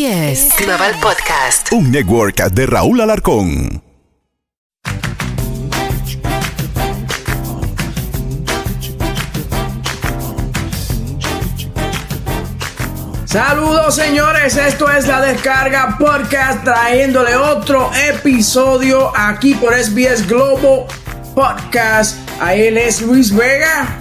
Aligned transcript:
SBS 0.00 0.56
Global 0.56 0.94
Podcast. 1.02 1.72
Un 1.72 1.90
network 1.90 2.42
de 2.52 2.64
Raúl 2.64 3.02
Alarcón. 3.02 3.82
Saludos 13.26 13.94
señores, 13.94 14.56
esto 14.56 14.90
es 14.90 15.06
la 15.06 15.20
descarga 15.20 15.96
podcast 15.98 16.64
trayéndole 16.64 17.36
otro 17.36 17.90
episodio 17.94 19.12
aquí 19.14 19.54
por 19.54 19.74
SBS 19.74 20.26
Global 20.26 20.86
Podcast. 21.34 22.16
A 22.40 22.54
él 22.54 22.78
es 22.78 23.02
Luis 23.02 23.36
Vega. 23.36 23.99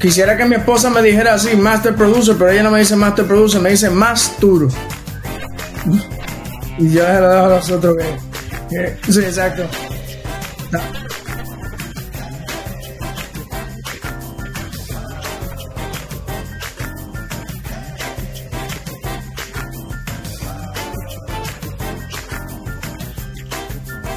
Quisiera 0.00 0.36
que 0.36 0.44
mi 0.46 0.54
esposa 0.56 0.88
me 0.88 1.02
dijera 1.02 1.34
así, 1.34 1.54
Master 1.56 1.94
Producer, 1.94 2.34
pero 2.38 2.50
ella 2.50 2.62
no 2.62 2.70
me 2.70 2.78
dice 2.78 2.96
Master 2.96 3.26
Producer, 3.26 3.60
me 3.60 3.70
dice 3.70 3.90
Mastur. 3.90 4.68
Y 6.78 6.90
yo 6.92 7.04
se 7.04 7.20
lo 7.20 7.28
dejo 7.28 7.44
a 7.44 7.48
los 7.48 7.70
otros 7.70 7.96
que- 8.70 9.12
Sí, 9.12 9.20
exacto. 9.20 9.64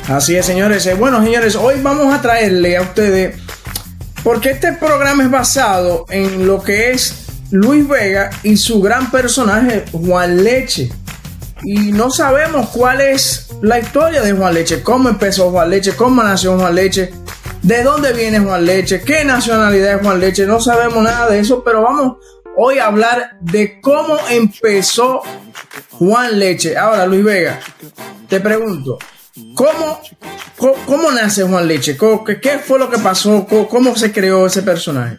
Así 0.08 0.36
es, 0.36 0.46
señores. 0.46 0.86
Eh, 0.86 0.94
Bueno, 0.96 1.22
señores, 1.24 1.56
hoy 1.56 1.76
vamos 1.82 2.14
a 2.14 2.22
traerle 2.22 2.78
a 2.78 2.82
ustedes, 2.82 3.36
porque 4.24 4.52
este 4.52 4.74
programa 4.74 5.24
es 5.24 5.32
basado 5.32 6.06
en 6.10 6.48
lo 6.48 6.64
que 6.64 6.92
es 6.92 7.26
Luis 7.52 7.88
Vega 7.88 8.30
y 8.42 8.58
su 8.58 8.82
gran 8.82 9.12
personaje, 9.12 9.86
Juan 9.92 10.44
Leche. 10.44 10.92
Y 11.64 11.92
no 11.92 12.10
sabemos 12.10 12.70
cuál 12.70 13.02
es 13.02 13.50
la 13.62 13.80
historia 13.80 14.22
de 14.22 14.34
Juan 14.34 14.54
Leche, 14.54 14.82
cómo 14.82 15.10
empezó 15.10 15.52
Juan 15.52 15.70
Leche, 15.70 15.96
cómo 15.96 16.24
nació 16.24 16.58
Juan 16.58 16.76
Leche, 16.76 17.14
de 17.62 17.84
dónde 17.84 18.12
viene 18.14 18.40
Juan 18.40 18.66
Leche, 18.66 19.02
qué 19.02 19.24
nacionalidad 19.24 19.96
es 19.96 20.02
Juan 20.02 20.20
Leche, 20.20 20.46
no 20.46 20.60
sabemos 20.60 21.04
nada 21.04 21.30
de 21.30 21.40
eso, 21.40 21.64
pero 21.64 21.84
vamos 21.84 22.18
hoy 22.58 22.80
a 22.80 22.88
hablar 22.88 23.38
de 23.40 23.80
cómo 23.82 24.18
empezó 24.30 25.22
Juan 25.92 26.38
Leche. 26.38 26.78
Ahora, 26.78 27.06
Luis 27.06 27.24
Vega, 27.24 27.60
te 28.28 28.40
pregunto, 28.40 28.98
¿cómo, 29.56 30.00
cómo, 30.86 31.12
nace 31.12 31.44
Juan 31.44 31.68
Leche? 31.68 31.98
¿Cómo- 31.98 32.24
¿Qué, 32.24 32.60
fue 32.60 32.80
lo 32.80 32.90
que 32.90 33.00
pasó? 33.00 33.46
¿Cómo, 33.70 33.96
se 33.96 34.12
creó 34.12 34.46
ese 34.46 34.62
personaje? 34.62 35.18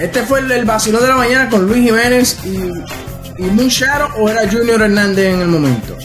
Este 0.00 0.22
fue 0.22 0.38
el, 0.40 0.64
vacilón 0.64 1.02
de 1.02 1.08
la 1.08 1.16
mañana 1.16 1.50
con 1.50 1.66
Luis 1.66 1.84
Jiménez 1.84 2.38
y, 2.44 3.42
y 3.42 3.46
Moon 3.50 3.68
Shadow 3.68 4.10
o 4.16 4.28
era 4.28 4.48
Junior 4.48 4.80
Hernández 4.80 5.34
en 5.34 5.40
el 5.40 5.48
momento. 5.48 5.96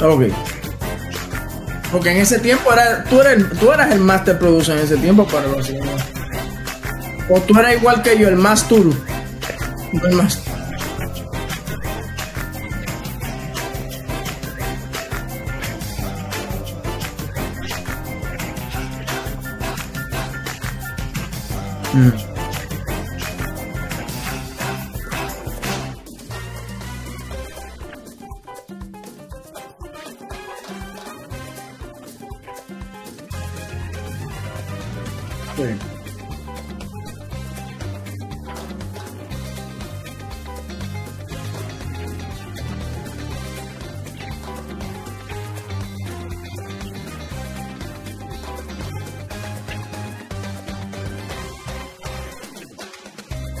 Ok. 0.00 0.26
Porque 1.90 2.10
en 2.10 2.18
ese 2.18 2.38
tiempo 2.38 2.70
tú, 3.10 3.20
eras, 3.20 3.42
tú 3.58 3.72
eras 3.72 3.90
el 3.90 4.00
master 4.00 4.38
producer 4.38 4.78
en 4.78 4.84
ese 4.84 4.96
tiempo 4.96 5.26
para 5.26 5.48
los 5.48 5.68
O 7.28 7.40
tú 7.40 7.58
eras 7.58 7.74
igual 7.76 8.02
que 8.02 8.18
yo, 8.18 8.28
el 8.28 8.36
más 8.36 8.68
turu. 8.68 8.94
El 10.02 10.14
más. 10.14 10.42
Sí. 21.92 22.23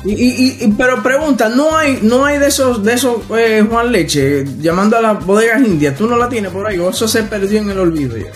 Y, 0.04 0.12
y- 0.12 0.58
y- 0.64 0.74
pero 0.76 1.02
pregunta, 1.02 1.48
no 1.48 1.76
hay, 1.76 1.98
no 2.02 2.26
hay 2.26 2.38
de 2.38 2.48
esos, 2.48 2.84
de 2.84 2.92
esos 2.92 3.22
eh, 3.36 3.66
Juan 3.68 3.90
Leche 3.90 4.44
llamando 4.60 4.98
a 4.98 5.00
las 5.00 5.24
bodegas 5.24 5.62
indias, 5.66 5.96
tú 5.96 6.06
no 6.06 6.16
la 6.18 6.28
tienes 6.28 6.52
por 6.52 6.66
ahí, 6.66 6.78
o 6.78 6.90
eso 6.90 7.08
se 7.08 7.22
perdió 7.22 7.58
en 7.60 7.70
el 7.70 7.78
olvido 7.78 8.16
ya. 8.16 8.26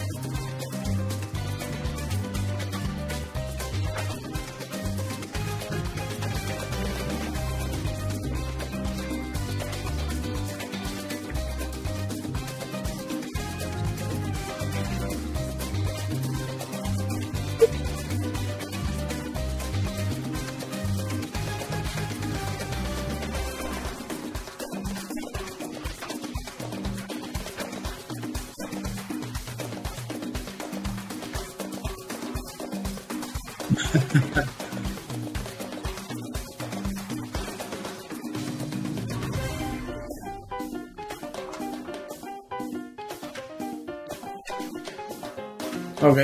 Ok. 46.00 46.18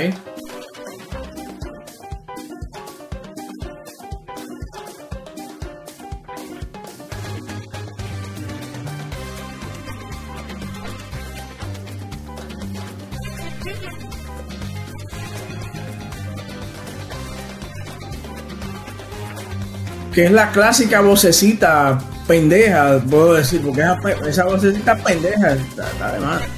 Que 20.13 20.23
es 20.23 20.31
la 20.31 20.49
clásica 20.51 21.01
vocecita 21.01 21.99
pendeja, 22.25 23.01
puedo 23.09 23.33
decir, 23.33 23.61
porque 23.61 23.81
esa, 23.81 23.99
esa 24.29 24.45
vocecita 24.45 24.95
pendeja 24.95 25.51
está 25.51 26.11
de 26.13 26.19
más. 26.21 26.54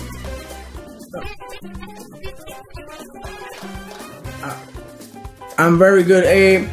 I'm 5.67 5.78
very 5.78 6.03
good. 6.03 6.23
Eh, 6.25 6.66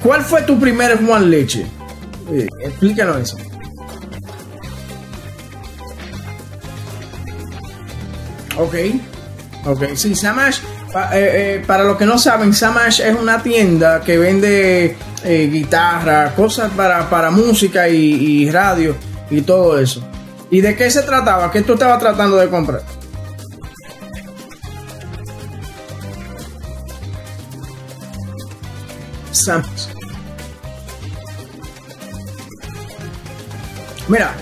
¿Cuál 0.00 0.22
fue 0.22 0.42
tu 0.42 0.58
primer 0.60 1.04
Juan 1.04 1.28
Leche? 1.28 1.66
Eh, 2.30 2.46
explícanos 2.60 3.16
eso. 3.16 3.36
Ok. 8.56 8.74
Ok. 9.64 9.82
Sí, 9.94 10.14
Samash. 10.14 10.58
eh, 11.12 11.58
eh, 11.58 11.64
para 11.66 11.82
los 11.82 11.96
que 11.96 12.06
no 12.06 12.16
saben, 12.16 12.54
Samash 12.54 13.00
es 13.00 13.14
una 13.14 13.42
tienda 13.42 14.00
que 14.00 14.18
vende 14.18 14.96
guitarra, 15.24 16.32
cosas 16.36 16.70
para, 16.76 17.10
para 17.10 17.32
música 17.32 17.88
y 17.88 18.48
radio 18.48 18.94
y 19.28 19.40
todo 19.42 19.76
eso. 19.80 20.00
¿Y 20.52 20.60
de 20.60 20.76
qué 20.76 20.88
se 20.88 21.02
trataba? 21.02 21.50
¿Qué 21.50 21.62
tú 21.62 21.72
estabas 21.72 21.98
tratando 21.98 22.36
de 22.36 22.48
comprar? 22.48 22.82
Mira, 34.08 34.34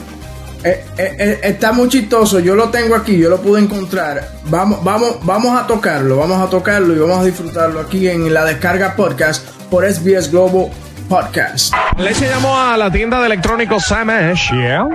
eh, 0.63 0.85
eh, 0.97 1.17
eh, 1.19 1.41
está 1.43 1.73
muy 1.73 1.89
chistoso. 1.89 2.41
Yo 2.41 2.55
lo 2.55 2.71
tengo 2.71 2.95
aquí, 2.95 3.19
yo 3.19 3.29
lo 3.29 3.41
pude 3.41 3.61
encontrar. 3.61 4.39
Vamos, 4.47 4.83
vamos, 4.83 5.19
vamos 5.23 5.59
a 5.59 5.67
tocarlo, 5.67 6.17
vamos 6.17 6.41
a 6.41 6.49
tocarlo 6.49 6.95
y 6.95 6.99
vamos 6.99 7.19
a 7.19 7.25
disfrutarlo 7.25 7.81
aquí 7.81 8.09
en 8.09 8.33
la 8.33 8.45
descarga 8.45 8.97
podcast 8.97 9.47
por 9.71 9.85
SBS 9.85 10.31
Global 10.31 10.71
Podcast. 11.09 11.75
Leche 11.99 12.29
llamó 12.29 12.57
a 12.57 12.77
la 12.77 12.91
tienda 12.91 13.21
de 13.21 13.27
electrónicos 13.27 13.85
Samash. 13.85 14.53
Yeah. 14.53 14.89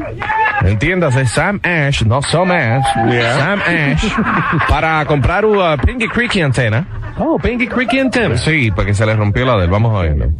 entiéndase, 0.61 1.25
Sam 1.25 1.59
Ash, 1.63 2.03
no 2.03 2.21
Sam 2.21 2.51
Ash, 2.51 2.85
Sam 3.37 3.59
Ash, 3.61 4.05
para 4.67 5.05
comprar 5.05 5.45
una 5.45 5.77
Pinky 5.77 6.07
Creaky 6.07 6.41
antena. 6.41 6.85
Oh, 7.17 7.37
Pinky 7.37 7.67
Creaky 7.67 7.99
antena. 7.99 8.37
Sí, 8.37 8.71
porque 8.71 8.93
se 8.93 9.05
le 9.05 9.15
rompió 9.15 9.45
la 9.45 9.57
del, 9.57 9.69
vamos 9.69 9.97
a 9.97 10.03
verlo. 10.03 10.31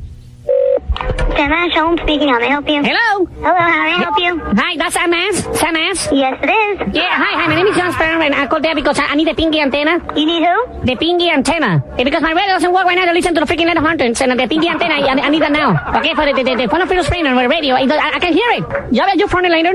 Sam 1.40 1.54
Ash 1.54 1.72
Home 1.80 1.98
speaking. 2.04 2.28
How 2.28 2.38
may 2.40 2.48
I 2.48 2.50
help 2.50 2.68
you? 2.68 2.84
Hello. 2.84 3.24
Hello, 3.40 3.56
how 3.56 3.84
may 3.88 3.96
I 3.96 4.04
help 4.04 4.20
you? 4.20 4.32
Hi, 4.60 4.76
that's 4.76 4.94
Sam 4.94 5.14
Ass. 5.14 5.40
Sam. 5.58 5.70
Yes, 6.12 6.36
it 6.44 6.52
is. 6.52 6.96
Yeah, 6.96 7.16
hi, 7.16 7.32
hi. 7.40 7.48
My 7.48 7.56
name 7.56 7.68
is 7.68 7.76
John 7.78 7.94
Sperm, 7.94 8.22
and 8.22 8.36
I 8.36 8.48
called 8.48 8.64
there 8.64 8.76
because 8.76 9.00
I, 9.00 9.06
I 9.06 9.16
need 9.16 9.28
a 9.28 9.34
pinky 9.36 9.60
antenna. 9.62 10.04
You 10.20 10.26
need 10.26 10.44
who? 10.44 10.58
The 10.84 10.96
pinky 10.98 11.30
antenna. 11.30 11.82
Eh, 11.98 12.04
Because 12.04 12.22
my 12.22 12.34
radio 12.34 12.60
doesn't 12.60 12.74
work 12.74 12.84
right 12.86 12.96
now 12.98 13.06
to 13.06 13.14
listen 13.14 13.34
to 13.36 13.40
the 13.40 13.46
freaking 13.48 13.68
Letter 13.68 13.80
Hunters, 13.80 14.20
and 14.22 14.32
the 14.38 14.48
pinky 14.48 14.68
antenna, 14.68 14.96
I, 14.96 15.08
I 15.16 15.30
need 15.30 15.42
that 15.42 15.52
now. 15.54 15.80
Okay, 16.00 16.14
for 16.16 16.26
the, 16.26 16.34
the, 16.34 16.44
the, 16.44 16.56
the 16.64 16.68
phone 16.68 16.82
of 16.82 16.90
Sprainer 16.90 17.32
on 17.32 17.38
the 17.40 17.48
radio. 17.48 17.76
I, 17.76 17.88
I, 17.88 18.12
I 18.16 18.20
can 18.20 18.34
hear 18.34 18.50
it. 18.60 18.94
You 18.94 19.02
have 19.02 19.16
your 19.16 19.30
phone 19.30 19.44
later? 19.48 19.72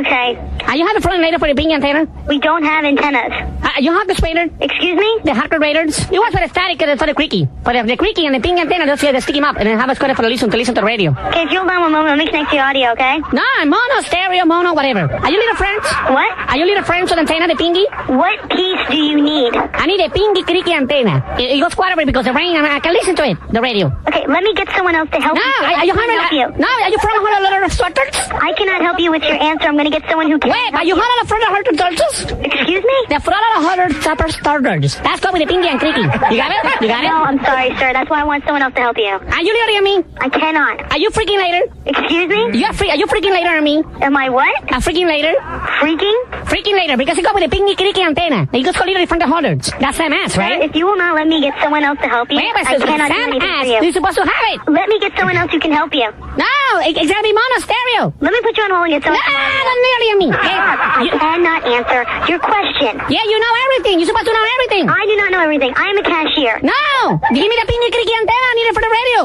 Okay. 0.00 0.40
Uh, 0.64 0.72
you 0.72 0.86
have 0.86 0.96
a 0.96 1.00
phone 1.02 1.20
later 1.20 1.38
for 1.38 1.48
the 1.48 1.54
pinky 1.54 1.74
antenna? 1.74 2.08
We 2.26 2.38
don't 2.38 2.64
have 2.64 2.84
antennas. 2.86 3.32
Uh, 3.62 3.68
you 3.80 3.92
have 3.92 4.06
the 4.08 4.14
Sprainer? 4.14 4.48
Excuse 4.60 4.96
me? 4.96 5.10
The 5.24 5.34
Hacker 5.34 5.58
Raiders? 5.58 5.98
It 6.08 6.16
was 6.18 6.32
for 6.32 6.40
the 6.40 6.48
static 6.48 6.80
and 6.80 6.98
for 6.98 7.06
the 7.06 7.14
creaky. 7.14 7.48
For 7.64 7.72
the, 7.74 7.82
the 7.82 7.96
creaky 7.96 8.24
and 8.26 8.34
the 8.34 8.40
pinky 8.40 8.62
antenna, 8.62 8.86
just, 8.86 9.04
uh, 9.04 9.12
they 9.12 9.20
stick 9.20 9.36
him 9.36 9.44
up, 9.44 9.56
and 9.56 9.66
then 9.66 9.78
have 9.78 9.90
us 9.90 9.98
code 9.98 10.14
for 10.16 10.22
the 10.22 10.28
listen 10.30 10.50
to 10.50 10.56
listen 10.56 10.74
to 10.74 10.80
the 10.80 10.86
radio. 10.86 10.93
Okay, 10.94 11.42
if 11.42 11.50
you'll 11.50 11.66
hold 11.66 11.74
on 11.74 11.90
one 11.90 11.92
moment, 11.92 12.14
let 12.14 12.18
me 12.22 12.26
connect 12.30 12.50
to 12.50 12.56
your 12.56 12.64
audio, 12.70 12.92
okay? 12.94 13.18
No, 13.34 13.42
mono, 13.66 13.98
stereo, 14.06 14.44
mono, 14.46 14.74
whatever. 14.74 15.10
Are 15.10 15.30
you 15.30 15.38
little 15.42 15.56
friends? 15.58 15.82
What? 16.14 16.30
Are 16.50 16.56
you 16.56 16.66
little 16.66 16.84
friends 16.84 17.10
with 17.10 17.18
antenna, 17.18 17.48
the 17.48 17.56
pinky? 17.58 17.82
What 18.06 18.38
piece 18.50 18.78
do 18.90 18.96
you 18.96 19.18
need? 19.20 19.50
I 19.56 19.86
need 19.86 19.98
a 19.98 20.08
pinky 20.10 20.42
creaky 20.46 20.72
antenna. 20.72 21.18
It, 21.38 21.58
it 21.58 21.60
goes 21.60 21.74
quadruple 21.74 22.06
because 22.06 22.26
the 22.26 22.32
rain, 22.32 22.54
I, 22.54 22.76
I 22.76 22.80
can 22.80 22.92
listen 22.94 23.16
to 23.16 23.24
it, 23.26 23.36
the 23.50 23.60
radio. 23.60 23.90
Okay, 24.06 24.22
let 24.30 24.42
me 24.46 24.54
get 24.54 24.70
someone 24.70 24.94
else 24.94 25.10
to 25.10 25.18
help 25.20 25.34
No, 25.34 25.42
you. 25.42 25.64
are, 25.66 25.74
are 25.82 25.84
you 25.84 25.94
can't 25.94 26.14
help 26.14 26.32
you. 26.32 26.46
No, 26.62 26.68
are 26.70 26.90
you 26.90 26.98
from 27.02 27.10
Honolulu 27.26 27.68
Structures? 27.74 28.14
I 28.30 28.52
cannot 28.54 28.80
help 28.82 29.00
you 29.00 29.10
with 29.10 29.22
your 29.24 29.34
answer. 29.34 29.66
I'm 29.66 29.74
going 29.74 29.90
to 29.90 29.94
get 29.98 30.08
someone 30.08 30.30
who 30.30 30.38
can. 30.38 30.50
Wait, 30.54 30.74
are 30.78 30.84
you 30.84 30.94
Honolulu 30.94 31.74
Structures? 31.74 32.30
Excuse 32.38 32.84
me? 32.86 32.96
The 33.10 33.18
Honolulu 33.18 33.98
Super 33.98 34.28
Starters. 34.30 34.94
That's 35.02 35.18
good 35.18 35.32
with 35.34 35.42
the 35.42 35.50
pinky 35.50 35.66
and 35.68 35.80
creaky. 35.80 36.06
You 36.06 36.38
got 36.38 36.54
it? 36.54 36.62
You 36.82 36.88
got 36.88 37.02
it? 37.02 37.08
No, 37.10 37.18
I'm 37.26 37.42
sorry, 37.42 37.74
sir. 37.82 37.90
That's 37.92 38.08
why 38.08 38.20
I 38.20 38.24
want 38.24 38.44
someone 38.44 38.62
else 38.62 38.74
to 38.74 38.80
help 38.80 38.96
you. 38.98 39.10
Are 39.10 39.42
you 39.42 39.50
on 39.74 39.82
me? 39.84 40.04
I 40.20 40.28
cannot. 40.28 40.83
Are 40.90 40.98
you 40.98 41.10
freaking 41.10 41.38
later? 41.38 41.62
Excuse 41.86 42.28
me? 42.28 42.58
You 42.58 42.66
are, 42.66 42.72
free, 42.72 42.90
are 42.90 42.96
you 42.96 43.06
freaking 43.06 43.30
later 43.34 43.50
on 43.50 43.64
me? 43.64 43.82
Am 44.00 44.16
I 44.16 44.30
what? 44.30 44.54
A 44.70 44.78
freaking 44.78 45.06
later? 45.06 45.34
Freaking? 45.82 46.14
Freaking 46.46 46.74
later 46.78 46.96
because 46.96 47.18
it 47.18 47.24
got 47.24 47.34
with 47.34 47.42
the 47.42 47.50
pinky 47.50 47.74
creaky 47.74 48.02
antenna. 48.02 48.46
You 48.52 48.62
just 48.62 48.78
call 48.78 48.86
it 48.88 49.08
from 49.08 49.18
the 49.18 49.26
hundreds. 49.26 49.72
That's 49.80 49.96
Sam 49.96 50.12
Ass, 50.12 50.36
right? 50.36 50.62
If 50.62 50.76
you 50.76 50.86
will 50.86 50.96
not 50.96 51.14
let 51.16 51.26
me 51.26 51.40
get 51.40 51.54
someone 51.60 51.82
else 51.82 51.98
to 51.98 52.08
help 52.08 52.30
you, 52.30 52.36
Wait, 52.38 52.54
I 52.54 52.62
cannot 52.78 53.10
do 53.10 53.18
anything 53.26 53.42
Ass. 53.42 53.66
for 53.66 53.72
you. 53.74 53.78
You're 53.82 53.92
supposed 53.98 54.16
to 54.22 54.24
have 54.24 54.44
it. 54.54 54.58
Let 54.70 54.88
me 54.88 55.00
get 55.00 55.12
someone 55.18 55.36
else 55.36 55.50
who 55.50 55.58
can 55.58 55.72
help 55.72 55.92
you. 55.94 56.06
No, 56.38 56.54
it, 56.86 56.94
it's 56.94 57.10
gotta 57.10 57.26
be 57.26 57.34
mono 57.34 57.58
stereo. 57.58 58.02
Let 58.22 58.30
me 58.32 58.40
put 58.46 58.54
you 58.56 58.62
on 58.64 58.70
hold 58.70 58.86
and 58.86 58.94
get 58.94 59.02
No, 59.02 59.18
someone. 59.18 59.66
don't 59.66 59.82
nearly 59.82 60.08
on 60.14 60.18
me. 60.22 60.28
Stop. 60.30 60.78
I 60.78 61.02
you- 61.02 61.18
cannot 61.18 61.60
answer 61.66 62.00
your 62.30 62.38
question. 62.38 62.92
yeah, 63.10 63.24
you 63.26 63.36
know 63.42 63.54
everything. 63.66 63.98
You're 63.98 64.10
supposed 64.14 64.30
to 64.30 64.34
know 64.34 64.46
everything. 64.62 64.84
I 64.88 65.02
do 65.10 65.14
not 65.18 65.28
know 65.34 65.42
everything. 65.42 65.74
I 65.74 65.90
am 65.90 65.98
a 65.98 66.06
cashier. 66.06 66.60
No! 66.62 67.18
Give 67.34 67.46
me 67.50 67.56
the 67.58 67.66
pinky 67.66 67.90
creaky 67.90 68.14
antenna. 68.14 68.46
I 68.46 68.54
need 68.54 68.68
it 68.70 68.74
for 68.78 68.84
the 68.86 68.92
radio. 68.94 69.20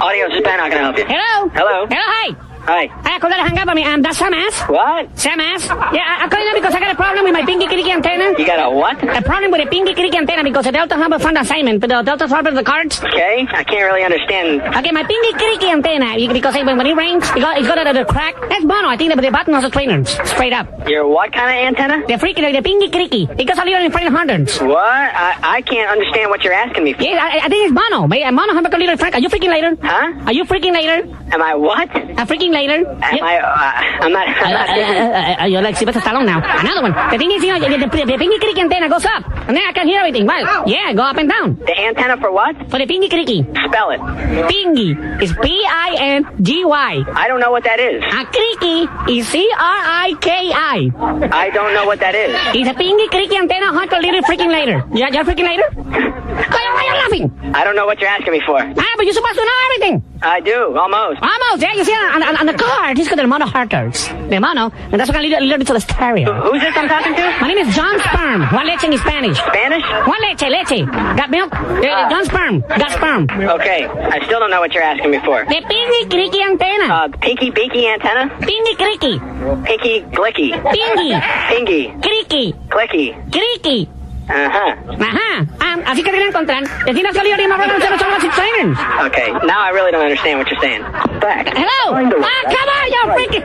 Audio 0.00 0.28
Japan, 0.28 0.58
how 0.60 0.68
can 0.68 0.78
I 0.78 0.82
help 0.82 0.96
you? 0.98 1.04
Hello? 1.06 1.48
Hello. 1.50 1.86
Hello, 1.90 2.06
hi. 2.06 2.57
Hi. 2.68 2.84
I 2.84 3.16
called 3.16 3.32
that 3.32 3.40
hang 3.48 3.56
up 3.56 3.64
on 3.64 3.76
me. 3.80 3.82
Um, 3.82 4.02
that's 4.04 4.18
Sam 4.20 4.34
Ass. 4.34 4.60
What? 4.68 5.08
Sam 5.16 5.40
Ass. 5.40 5.64
Yeah, 5.96 6.04
I, 6.04 6.20
I'm 6.20 6.28
calling 6.28 6.44
that 6.52 6.56
because 6.60 6.74
I 6.76 6.80
got 6.84 6.92
a 6.92 7.00
problem 7.00 7.24
with 7.24 7.32
my 7.32 7.40
pinky 7.40 7.64
creaky 7.64 7.90
antenna. 7.96 8.36
You 8.36 8.44
got 8.44 8.60
a 8.60 8.68
what? 8.68 9.00
A 9.00 9.24
problem 9.24 9.48
with 9.50 9.64
the 9.64 9.70
pinky 9.72 9.94
creaky 9.96 10.18
antenna 10.18 10.44
because 10.44 10.68
the 10.68 10.72
Delta 10.76 10.94
Harbor 11.00 11.18
fund 11.18 11.38
assignment, 11.38 11.80
but 11.80 11.88
the 11.88 12.02
Delta 12.04 12.28
Harbor 12.28 12.52
the 12.52 12.62
cards. 12.62 13.00
Okay, 13.00 13.48
I 13.48 13.64
can't 13.64 13.88
really 13.88 14.04
understand. 14.04 14.60
Okay, 14.60 14.92
my 14.92 15.00
pinky 15.00 15.32
creaky 15.40 15.72
antenna, 15.72 16.12
because 16.28 16.52
when, 16.60 16.76
when 16.76 16.86
it 16.86 16.92
rains, 16.92 17.24
it 17.32 17.40
got, 17.40 17.56
it 17.56 17.64
got 17.64 17.80
a, 17.80 17.88
a 17.88 18.04
crack. 18.04 18.36
That's 18.52 18.64
mono. 18.68 18.92
I 18.92 18.98
think 18.98 19.16
the, 19.16 19.22
the 19.22 19.30
button 19.30 19.54
was 19.54 19.64
the 19.64 19.70
trainers. 19.70 20.10
Straight 20.28 20.52
up. 20.52 20.68
Your 20.86 21.08
what 21.08 21.32
kind 21.32 21.48
of 21.48 21.72
antenna? 21.72 22.04
The 22.06 22.18
freaky, 22.18 22.42
like 22.42 22.52
the 22.52 22.60
pinky 22.60 22.90
creaky. 22.92 23.32
It 23.32 23.48
goes 23.48 23.56
a 23.56 23.64
little 23.64 23.80
in 23.80 23.90
front 23.90 24.08
of 24.08 24.12
hundreds. 24.12 24.60
What? 24.60 24.76
I, 24.76 25.56
I 25.56 25.62
can't 25.62 25.88
understand 25.88 26.28
what 26.28 26.44
you're 26.44 26.52
asking 26.52 26.84
me 26.84 26.92
for. 26.92 27.00
Yeah, 27.00 27.16
I, 27.16 27.46
I 27.46 27.48
think 27.48 27.64
it's 27.64 27.72
mono. 27.72 28.08
But, 28.08 28.20
uh, 28.20 28.30
mono 28.30 28.52
have 28.52 28.68
a 28.68 28.76
little 28.76 28.98
Frank. 28.98 29.14
Are 29.14 29.20
you 29.24 29.30
freaking 29.30 29.48
later? 29.56 29.72
Huh? 29.80 30.28
Are 30.28 30.34
you 30.34 30.44
freaking 30.44 30.74
later? 30.76 31.08
Am 31.32 31.40
I 31.40 31.54
what? 31.54 31.88
A 31.96 32.28
freaking 32.28 32.52
later? 32.52 32.57
Am 32.66 33.22
I, 33.22 33.38
uh, 33.38 34.04
I'm 34.04 34.12
not, 34.12 34.26
I'm 34.28 34.52
not 34.52 34.68
uh, 34.68 34.72
uh, 34.72 35.42
uh, 35.42 35.46
you're 35.46 35.62
like 35.62 35.76
Sylvester 35.76 36.00
Stallone 36.00 36.26
now. 36.26 36.38
Another 36.60 36.82
one. 36.82 36.92
The 37.12 37.18
thing 37.18 37.30
is, 37.30 37.42
you 37.42 37.52
know, 37.52 37.60
the, 37.60 37.78
the, 37.78 38.04
the 38.06 38.16
pinky 38.18 38.38
creaky 38.38 38.60
antenna 38.60 38.88
goes 38.88 39.04
up, 39.06 39.22
and 39.46 39.56
then 39.56 39.64
I 39.66 39.72
can 39.72 39.86
hear 39.86 40.00
everything. 40.00 40.26
Well, 40.26 40.68
yeah, 40.68 40.92
go 40.94 41.02
up 41.02 41.16
and 41.16 41.28
down. 41.28 41.56
the 41.56 41.78
antenna 41.78 42.16
for 42.18 42.32
what? 42.32 42.56
For 42.70 42.78
the 42.78 42.86
pinky 42.86 43.08
creaky. 43.08 43.42
Spell 43.66 43.90
it. 43.90 44.00
Pingy 44.00 45.22
is 45.22 45.32
P-I-N-G-Y. 45.42 47.04
I 47.14 47.28
don't 47.28 47.40
know 47.40 47.50
what 47.50 47.64
that 47.64 47.78
is. 47.80 48.02
A 48.02 48.24
creaky 48.26 48.88
is 49.18 49.28
C-R-I-K-I. 49.28 50.90
I 51.32 51.50
don't 51.50 51.74
know 51.74 51.86
what 51.86 52.00
that 52.00 52.14
is. 52.14 52.34
It's 52.54 52.68
a 52.68 52.74
pinky 52.74 53.08
creaky 53.08 53.36
antenna 53.36 53.72
hot 53.72 53.92
a 53.92 54.00
little 54.00 54.22
freaking 54.22 54.50
later. 54.50 54.84
Yeah, 54.92 55.08
you're 55.12 55.24
freaking 55.24 55.46
later? 55.46 56.24
Why, 56.38 56.62
why 56.74 56.82
are 56.82 56.88
you 56.88 56.96
laughing? 57.02 57.54
I 57.54 57.64
don't 57.64 57.74
know 57.74 57.86
what 57.86 58.00
you're 58.00 58.08
asking 58.08 58.32
me 58.32 58.40
for. 58.40 58.58
Ah, 58.60 58.92
but 58.96 59.04
you're 59.04 59.14
supposed 59.14 59.34
to 59.34 59.44
know 59.44 59.58
everything. 59.66 60.02
I 60.22 60.40
do, 60.40 60.76
almost. 60.76 61.22
Almost, 61.22 61.62
yeah, 61.62 61.74
you 61.74 61.84
see 61.84 61.92
on, 61.92 62.22
on, 62.22 62.36
on 62.36 62.46
the 62.46 62.54
card, 62.54 62.96
he's 62.98 63.08
got 63.08 63.16
the 63.16 63.26
mono 63.26 63.46
hearters. 63.46 64.08
The 64.30 64.38
mono, 64.40 64.70
and 64.90 65.00
that's 65.00 65.10
what 65.10 65.16
I 65.16 65.22
little 65.22 65.58
bit 65.58 65.66
to 65.66 65.74
the 65.74 65.80
stereo. 65.80 66.32
Who's 66.42 66.60
this 66.60 66.76
I'm 66.76 66.88
talking 66.88 67.14
to? 67.14 67.24
My 67.40 67.48
name 67.48 67.58
is 67.58 67.74
John 67.74 67.98
Sperm. 68.00 68.42
Juan 68.52 68.66
Leche 68.66 68.84
in 68.84 68.98
Spanish. 68.98 69.38
Spanish? 69.38 69.82
Juan 69.82 70.20
Leche, 70.22 70.48
leche. 70.48 70.86
Got 71.16 71.30
milk? 71.30 71.54
Uh, 71.54 72.10
John 72.10 72.24
Sperm. 72.24 72.60
Got 72.60 72.90
sperm. 72.90 73.24
Okay, 73.58 73.86
I 73.86 74.24
still 74.26 74.40
don't 74.40 74.50
know 74.50 74.60
what 74.60 74.72
you're 74.72 74.82
asking 74.82 75.10
me 75.10 75.18
for. 75.20 75.44
The 75.44 75.62
pinky 75.66 76.08
creaky 76.08 76.42
antenna. 76.42 76.94
Uh, 76.94 77.08
pinky 77.20 77.50
beaky 77.50 77.86
antenna? 77.86 78.28
Pinky 78.40 78.74
creaky. 78.74 79.18
Pinky 79.64 80.02
glicky. 80.14 80.50
Pinky. 80.72 81.12
Pingy. 81.50 82.02
Creaky. 82.02 82.52
Clicky. 82.68 83.32
Creaky. 83.32 83.97
Uh-huh. 84.28 84.76
Ajá. 85.00 85.40
Um, 85.40 85.82
así 85.86 86.02
que 86.02 86.10
tienen 86.10 86.28
encontrar. 86.28 86.62
Going 86.84 86.94
to 86.94 87.36
be 87.36 87.46
my 87.46 87.56
brother 87.56 87.74
and 87.74 87.98
son 87.98 88.30
trainers. 88.32 88.78
Okay, 89.06 89.32
now 89.46 89.58
I 89.58 89.70
really 89.72 89.90
don't 89.90 90.02
understand 90.02 90.38
what 90.38 90.50
you're 90.50 90.60
saying. 90.60 90.82
Back. 91.20 91.48
Hello. 91.56 91.96
Ah, 91.96 92.42
come 92.44 92.68
on, 92.76 92.86
you 92.92 93.00
freaking 93.16 93.44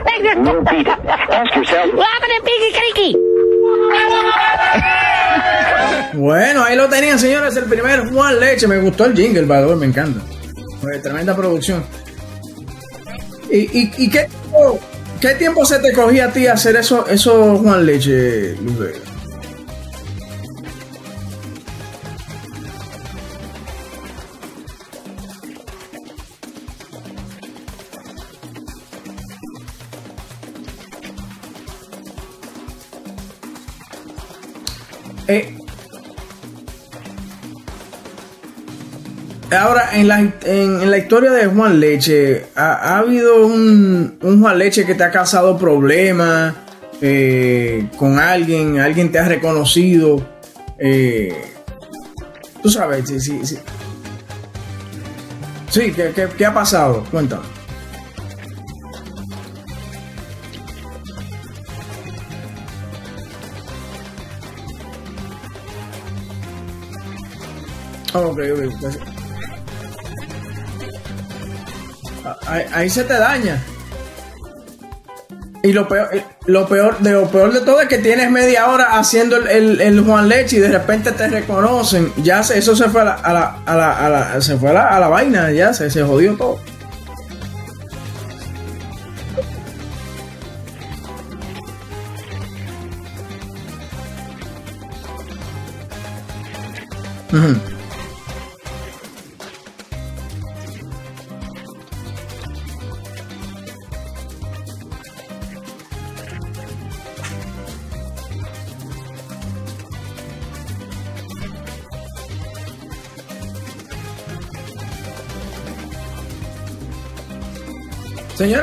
Ask 1.30 1.54
yourself. 1.56 1.94
What 1.94 2.06
happened 2.06 2.32
to 2.36 2.42
Pinky 2.44 2.70
Creaky? 2.76 3.16
Bueno, 6.18 6.64
ahí 6.64 6.76
lo 6.76 6.88
tenían, 6.88 7.18
señores. 7.18 7.56
El 7.56 7.64
primer 7.64 8.10
Juan 8.10 8.38
Leche. 8.38 8.66
Me 8.68 8.78
gustó 8.78 9.06
el 9.06 9.14
jingle, 9.16 9.46
by 9.46 9.62
the 9.62 9.68
way, 9.68 9.76
me 9.76 9.86
encanta. 9.86 10.20
Pues, 10.82 11.02
tremenda 11.02 11.34
producción. 11.34 11.82
¿Y, 13.50 13.56
y, 13.56 13.90
y 13.96 14.10
qué, 14.10 14.24
tiempo, 14.24 14.80
qué 15.20 15.34
tiempo 15.34 15.64
se 15.64 15.78
te 15.78 15.92
cogía 15.92 16.26
a 16.26 16.28
ti 16.30 16.46
hacer 16.46 16.76
eso, 16.76 17.06
eso 17.08 17.56
Juan 17.56 17.86
Leche, 17.86 18.54
Luz 18.56 18.78
Vega? 18.78 18.98
Eh, 35.28 35.56
ahora, 39.56 39.90
en 39.94 40.08
la, 40.08 40.20
en, 40.44 40.90
la 40.90 40.98
historia 40.98 41.30
de 41.30 41.46
Juan 41.46 41.80
Leche, 41.80 42.46
¿ha, 42.54 42.72
ha 42.74 42.98
habido 42.98 43.46
un, 43.46 44.18
un 44.20 44.40
Juan 44.40 44.58
Leche 44.58 44.84
que 44.84 44.94
te 44.94 45.04
ha 45.04 45.10
causado 45.10 45.56
problemas 45.58 46.54
eh, 47.00 47.88
con 47.96 48.18
alguien? 48.18 48.78
¿Alguien 48.80 49.10
te 49.10 49.18
ha 49.18 49.28
reconocido? 49.28 50.26
Eh, 50.78 51.50
Tú 52.62 52.70
sabes, 52.70 53.06
sí, 53.06 53.20
sí, 53.20 53.40
sí. 53.44 53.58
Sí, 55.68 55.92
¿qué, 55.92 56.12
qué, 56.14 56.28
qué 56.34 56.46
ha 56.46 56.54
pasado? 56.54 57.04
Cuéntame. 57.10 57.42
Ok, 68.14 68.38
ok. 68.54 68.84
Ah, 72.24 72.36
Ahí, 72.72 72.88
se 72.88 73.04
te 73.04 73.14
daña. 73.14 73.62
Y 75.62 75.72
lo 75.72 75.88
peor, 75.88 76.08
eh, 76.12 76.24
lo 76.46 76.66
peor, 76.68 76.98
de 76.98 77.12
lo 77.12 77.26
peor 77.30 77.52
de 77.52 77.60
todo 77.60 77.80
es 77.80 77.88
que 77.88 77.98
tienes 77.98 78.30
media 78.30 78.68
hora 78.68 78.98
haciendo 78.98 79.36
el, 79.36 79.80
el- 79.80 80.00
Juan 80.04 80.28
Leche 80.28 80.56
y 80.56 80.60
de 80.60 80.68
repente 80.68 81.12
te 81.12 81.26
reconocen. 81.28 82.12
Ya 82.22 82.42
se, 82.42 82.58
eso 82.58 82.76
se 82.76 82.88
fue 82.90 83.00
a 83.00 83.04
la, 83.04 83.14
a 83.14 83.32
la, 83.32 83.92
a 83.98 84.08
la, 84.10 84.40
se 84.42 84.56
fue 84.58 84.70
a 84.70 84.74
la, 84.74 84.88
a 84.88 85.00
la 85.00 85.08
vaina, 85.08 85.50
ya 85.52 85.72
se, 85.72 85.90
se 85.90 86.02
jodió 86.02 86.36
todo. 86.36 86.58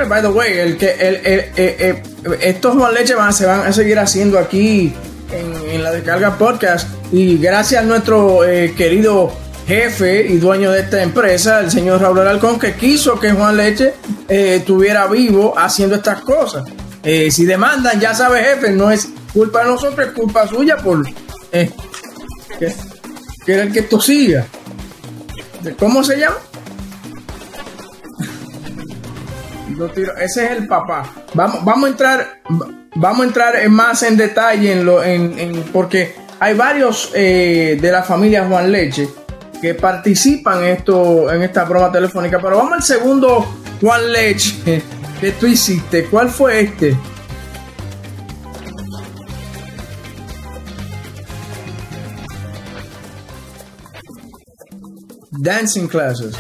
By 0.08 0.22
the 0.22 0.27
way, 0.29 0.53
el 0.58 0.77
que 0.77 0.91
el, 0.91 1.15
el- 1.17 1.39
eh, 1.39 1.51
eh, 1.58 2.03
estos 2.41 2.75
Juan 2.75 2.93
Leche 2.93 3.15
van, 3.15 3.34
se 3.34 3.46
van 3.46 3.62
a 3.62 3.74
seguir 3.74 3.98
haciendo 4.00 4.38
aquí 4.39 4.93
en, 5.31 5.84
la 5.84 5.91
descarga 5.91 6.38
podcast 6.38 6.88
y 7.12 7.38
gracias 7.38 7.84
a 7.84 7.86
nuestro 7.86 8.43
eh, 8.46 8.74
querido 8.75 9.31
jefe 9.67 10.25
y 10.27 10.38
dueño 10.38 10.72
de 10.72 10.81
esta 10.81 11.01
empresa, 11.01 11.60
el 11.62 11.72
señor 11.72 12.01
Raúl 12.01 12.20
Alarcón, 12.20 12.60
que 12.60 12.74
quiso 12.74 13.20
que 13.20 13.31
Juan 13.31 13.55
Leche 13.58 13.93
estuviera 14.27 15.08
vivo 15.08 15.58
haciendo 15.58 15.96
estas 15.96 16.22
cosas. 16.22 16.65
Si 17.29 17.46
demandan, 17.46 18.00
ya 18.00 18.13
sabe 18.13 18.43
jefe, 18.43 18.72
no 18.72 18.91
es 18.91 19.08
culpa 19.34 19.60
de 19.63 19.65
nosotros, 19.70 20.08
es 20.08 20.13
culpa 20.13 20.48
suya 20.48 20.77
por 20.77 21.03
eh, 21.53 21.70
que, 22.60 22.74
que 23.46 23.53
era 23.53 23.63
el 23.63 23.72
que 23.72 23.79
esto 23.79 24.00
siga. 24.01 24.46
¿Cómo 25.79 26.03
se 26.03 26.17
llama? 26.17 26.38
Ese 29.88 30.45
es 30.45 30.51
el 30.51 30.67
papá. 30.67 31.03
Vamos, 31.33 31.63
vamos 31.65 31.85
a 31.85 31.91
entrar, 31.91 32.41
vamos 32.95 33.21
a 33.21 33.23
entrar 33.27 33.55
en 33.57 33.71
más 33.73 34.03
en 34.03 34.17
detalle 34.17 34.71
en 34.73 34.85
lo, 34.85 35.03
en, 35.03 35.38
en- 35.39 35.63
porque 35.71 36.15
hay 36.39 36.53
varios 36.55 37.11
eh, 37.13 37.77
de 37.81 37.91
la 37.91 38.03
familia 38.03 38.45
Juan 38.47 38.71
Leche 38.71 39.07
que 39.61 39.75
participan 39.75 40.63
en 40.63 40.69
esto, 40.77 41.31
en 41.31 41.43
esta 41.43 41.63
broma 41.65 41.91
telefónica. 41.91 42.39
Pero 42.41 42.57
vamos 42.57 42.73
al 42.73 42.83
segundo 42.83 43.45
Juan 43.79 44.11
Leche 44.11 44.81
que 45.19 45.31
tú 45.33 45.45
hiciste. 45.47 46.05
¿Cuál 46.05 46.29
fue 46.29 46.61
este? 46.61 46.97
Dancing 55.41 55.88
classes. 55.88 56.35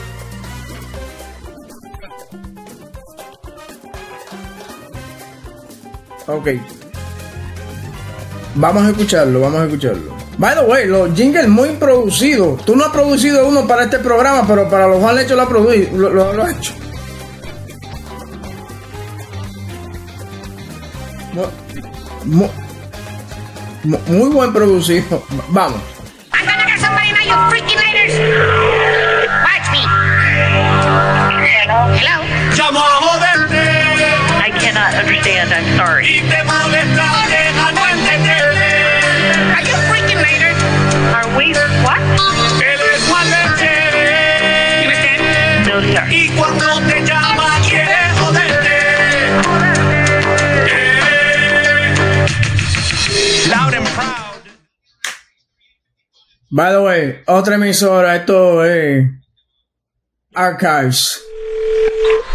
Ok. 6.31 6.47
Vamos 8.55 8.83
a 8.83 8.89
escucharlo, 8.89 9.39
vamos 9.41 9.61
a 9.61 9.65
escucharlo. 9.65 10.15
By 10.37 10.55
the 10.55 10.61
way, 10.61 10.87
los 10.87 11.13
jingles 11.13 11.47
muy 11.47 11.69
producidos. 11.69 12.65
Tú 12.65 12.75
no 12.75 12.85
has 12.85 12.91
producido 12.91 13.47
uno 13.47 13.67
para 13.67 13.83
este 13.83 13.99
programa, 13.99 14.45
pero 14.47 14.69
para 14.69 14.87
los 14.87 14.99
Juan 15.01 15.15
Lecho 15.15 15.35
lo 15.35 15.41
has 15.43 15.47
producido, 15.47 15.97
lo, 15.97 16.09
lo- 16.09 16.33
lo 16.33 16.43
has 16.43 16.57
hecho. 16.57 16.73
Mu- 21.33 21.47
mu- 22.25 22.49
mu- 23.83 23.99
muy 24.07 24.29
buen 24.29 24.51
producido. 24.53 25.23
Vamos. 25.49 25.79
I'm 26.33 26.45
gonna 26.45 26.65
get 26.65 26.79
somebody 26.79 27.11
now, 27.11 27.23
you 27.23 27.35
freaking 27.51 27.79
haters! 27.79 28.15
Watch 29.45 29.67
me. 29.71 29.81
Hello? 31.63 31.79
Hello? 31.95 32.15
not 34.91 35.05
understand. 35.05 35.53
I'm 35.53 35.77
sorry. 35.77 36.19
Are 39.51 39.63
you 39.63 39.75
freaking 39.87 40.21
Maynard? 40.21 40.57
Are 41.15 41.27
we 41.37 41.53
what? 41.83 42.01
No, 42.17 42.27
sir. 42.59 42.71
Loud 53.49 53.73
and 53.73 53.87
proud. 53.87 54.41
By 56.51 56.71
the 56.71 56.81
way, 56.83 57.23
otra 57.27 57.55
emisora, 57.55 58.15
esto 58.15 58.63
es 58.63 59.05
Archives. 60.33 61.21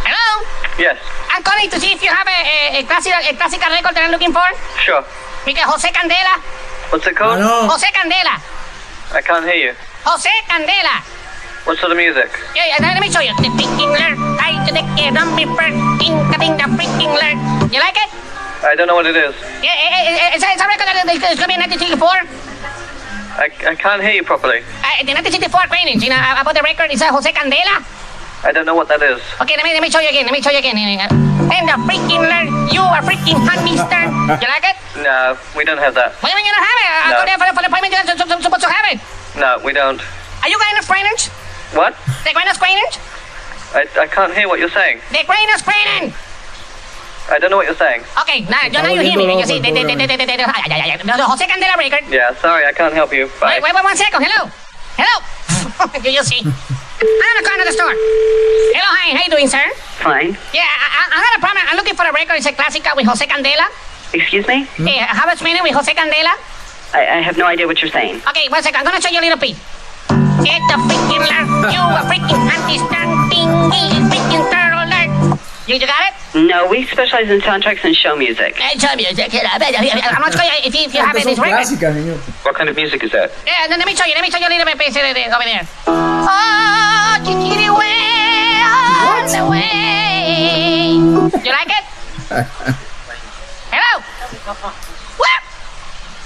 Hello? 0.04 0.44
Yes. 0.78 0.98
I'm 1.46 1.54
calling 1.54 1.70
to 1.70 1.78
see 1.78 1.94
if 1.94 2.02
you 2.02 2.10
have 2.10 2.26
a, 2.26 2.38
a, 2.42 2.80
a, 2.80 2.82
classic, 2.90 3.14
a 3.14 3.30
classical 3.38 3.70
record 3.70 3.94
that 3.94 4.02
I'm 4.02 4.10
looking 4.10 4.34
for. 4.34 4.42
sure. 4.82 5.06
Mika 5.46 5.62
Jose 5.62 5.86
Candela. 5.94 6.42
What's 6.90 7.06
it 7.06 7.14
called? 7.14 7.38
no. 7.38 7.70
Jose 7.70 7.86
Candela. 7.94 8.34
I 9.14 9.22
can't 9.22 9.46
hear 9.46 9.70
you. 9.70 9.72
Jose 10.02 10.26
Candela. 10.50 11.06
What 11.62 11.78
sort 11.78 11.94
of 11.94 11.98
music? 12.02 12.34
Yeah, 12.58 12.66
yeah, 12.66 12.82
let 12.82 12.98
me 12.98 13.14
show 13.14 13.22
you. 13.22 13.30
The 13.38 13.46
freaking 13.54 13.94
alert. 13.94 14.18
I 14.42 14.58
to 14.66 14.74
the 14.74 14.82
don't 15.14 15.38
be 15.38 15.46
freaking 15.46 16.18
cutting 16.34 16.58
the 16.58 16.66
freaking 16.74 17.14
alert. 17.14 17.38
You 17.70 17.78
like 17.78 17.94
it? 17.94 18.10
I 18.66 18.74
don't 18.74 18.90
know 18.90 18.98
what 18.98 19.06
it 19.06 19.14
is. 19.14 19.34
Yeah, 19.62 19.70
eh, 19.70 20.02
eh, 20.02 20.18
eh, 20.18 20.34
it's, 20.34 20.42
a, 20.42 20.50
it's 20.50 20.58
a 20.58 20.66
record 20.66 20.90
that 20.90 21.06
is 21.06 21.38
going 21.38 21.46
to 21.46 21.46
be 21.46 21.54
in 21.54 21.62
1964. 21.62 22.26
I, 23.38 23.46
I 23.70 23.74
can't 23.78 24.02
hear 24.02 24.18
you 24.18 24.26
properly. 24.26 24.66
Uh, 24.82 25.06
the 25.06 25.14
1964 25.14 25.70
Greenwich, 25.70 26.02
you 26.02 26.10
know, 26.10 26.18
about 26.18 26.58
the 26.58 26.66
record 26.66 26.90
is 26.90 26.98
uh, 26.98 27.14
Jose 27.14 27.30
Candela. 27.30 27.86
I 28.44 28.52
don't 28.52 28.66
know 28.66 28.74
what 28.74 28.88
that 28.88 29.02
is. 29.02 29.20
Okay, 29.40 29.54
let 29.56 29.64
me, 29.64 29.72
let 29.72 29.82
me 29.82 29.90
show 29.90 30.00
you 30.00 30.08
again. 30.10 30.24
Let 30.24 30.32
me 30.32 30.42
show 30.42 30.50
you 30.52 30.58
again. 30.60 30.76
And 30.76 31.64
the 31.68 31.76
freaking 31.88 32.20
alert. 32.22 32.48
You 32.72 32.82
a 32.84 33.00
freaking 33.02 33.38
hot 33.42 33.60
mister. 33.64 34.02
You 34.42 34.48
like 34.50 34.66
it? 34.66 34.76
No, 35.02 35.38
we 35.56 35.62
don't 35.64 35.78
have 35.78 35.94
that. 35.94 36.12
What 36.18 36.28
do 36.28 36.34
you 36.34 36.36
mean 36.42 36.46
you 36.50 36.54
don't 36.54 36.66
have 36.66 36.78
it? 36.82 36.88
I'll 36.90 37.12
No. 37.14 37.18
go 37.22 37.24
there 37.30 37.38
for 37.38 37.46
the, 37.46 37.52
for 37.54 37.62
the 37.62 37.70
appointment. 37.70 37.94
You're 37.94 38.06
sup- 38.10 38.18
sup- 38.28 38.42
supposed 38.42 38.64
to 38.66 38.70
have 38.70 38.86
it. 38.90 38.98
No, 39.38 39.58
we 39.62 39.72
don't. 39.72 40.02
Are 40.42 40.48
you 40.50 40.58
going 40.58 40.74
to 40.78 40.84
Greenwich? 40.86 41.30
What? 41.78 41.94
The 42.26 42.34
Greenwich 42.34 42.58
Greenwich? 42.58 42.94
I, 43.74 43.82
I 44.02 44.06
can't 44.10 44.34
hear 44.34 44.48
what 44.50 44.58
you're 44.58 44.72
saying. 44.74 44.98
The 45.14 45.22
Greenwich 45.22 45.62
Greenwich. 45.62 46.14
I 47.30 47.38
don't 47.38 47.50
know 47.50 47.58
what 47.58 47.66
you're 47.66 47.78
saying. 47.78 48.02
Okay, 48.22 48.42
now, 48.50 48.62
you, 48.66 48.70
now 48.74 48.82
Estamos 48.86 48.94
you 48.98 49.02
hear 49.10 49.18
me. 49.18 49.26
viendo 49.26 49.42
You 49.42 49.46
see, 49.46 49.58
the, 49.62 49.70
the, 49.70 49.82
the, 49.82 49.94
the, 49.94 50.06
the, 50.06 50.26
the, 50.26 50.46
ay, 50.46 50.62
ay, 50.70 50.80
ay, 50.82 50.90
ay, 50.94 50.96
the 51.02 51.24
Jose 51.26 51.44
Candela 51.46 51.74
record. 51.78 52.06
Yeah, 52.10 52.34
sorry, 52.38 52.66
I 52.66 52.72
can't 52.72 52.94
help 52.94 53.12
you. 53.12 53.26
Bye. 53.40 53.58
Wait, 53.58 53.70
wait, 53.70 53.74
wait 53.74 53.84
one 53.84 53.96
second. 53.96 54.22
Hello. 54.22 54.50
Hello. 54.98 55.14
you, 56.04 56.10
you 56.18 56.22
see. 56.22 56.42
I'm 56.96 57.04
gonna 57.04 57.44
go 57.44 57.52
to 57.60 57.64
the 57.68 57.74
store. 57.76 57.92
Hello, 57.92 58.88
hi. 58.88 59.12
How 59.16 59.22
you 59.24 59.30
doing, 59.30 59.48
sir? 59.48 59.62
Fine. 60.00 60.32
Yeah, 60.56 60.64
I, 60.64 60.86
I, 60.96 61.02
I 61.12 61.18
got 61.20 61.32
a 61.36 61.40
problem. 61.40 61.64
I'm 61.68 61.76
looking 61.76 61.94
for 61.96 62.08
a 62.08 62.12
record. 62.12 62.40
It's 62.40 62.46
a 62.48 62.52
classic 62.52 62.84
with 62.96 63.06
Jose 63.06 63.24
Candela. 63.26 63.68
Excuse 64.14 64.46
me? 64.48 64.64
Hey, 64.80 65.04
how 65.04 65.26
much 65.26 65.38
spinning 65.38 65.62
with 65.62 65.74
Jose 65.76 65.92
Candela? 65.92 66.32
I, 66.94 67.18
I 67.18 67.20
have 67.20 67.36
no 67.36 67.44
idea 67.44 67.66
what 67.66 67.82
you're 67.82 67.90
saying. 67.92 68.22
Okay, 68.28 68.48
one 68.48 68.62
second. 68.62 68.80
I'm 68.80 68.86
gonna 68.86 69.00
show 69.00 69.10
you 69.12 69.20
a 69.20 69.26
little 69.28 69.38
piece. 69.38 69.58
Get 70.40 70.62
the 70.72 70.78
freaking 70.88 71.20
alert. 71.20 71.68
You 71.68 71.82
a 71.84 72.02
freaking 72.08 72.40
anti-standing 72.48 73.50
freaking 73.68 74.05
turtle 74.05 74.05
alert. 74.05 74.05
You, 75.66 75.74
you 75.74 75.86
got 75.86 76.12
it? 76.12 76.46
No, 76.46 76.68
we 76.68 76.86
specialize 76.86 77.28
in 77.28 77.40
soundtracks 77.40 77.82
and 77.84 77.96
show 77.96 78.14
music. 78.16 78.54
Uh, 78.62 78.78
show 78.78 78.94
me. 78.94 79.06
I'm 79.06 80.22
not 80.22 80.32
sure 80.32 80.42
if 80.62 80.74
you, 80.74 80.86
if 80.86 80.94
you 80.94 81.00
have 81.00 81.16
Estas 81.16 81.24
this 81.24 81.38
record. 81.40 82.18
What 82.44 82.54
kind 82.54 82.68
of 82.68 82.76
music 82.76 83.02
is 83.02 83.10
that? 83.10 83.32
Yeah, 83.44 83.66
let 83.68 83.84
me 83.84 83.96
show 83.96 84.04
you. 84.04 84.14
Let 84.14 84.22
me 84.22 84.30
show 84.30 84.38
you 84.38 84.46
a 84.46 84.48
little 84.48 84.64
bit 84.64 84.74
of 84.76 84.80
it 84.80 85.32
over 85.34 85.44
there. 85.44 85.66
Oh, 85.88 87.18
chiquitty 87.26 87.68
way 87.74 88.62
on 88.62 89.26
the 89.26 89.42
way. 89.50 90.94
You 91.44 91.50
like 91.50 91.68
it? 91.68 91.84
Hello. 93.72 94.86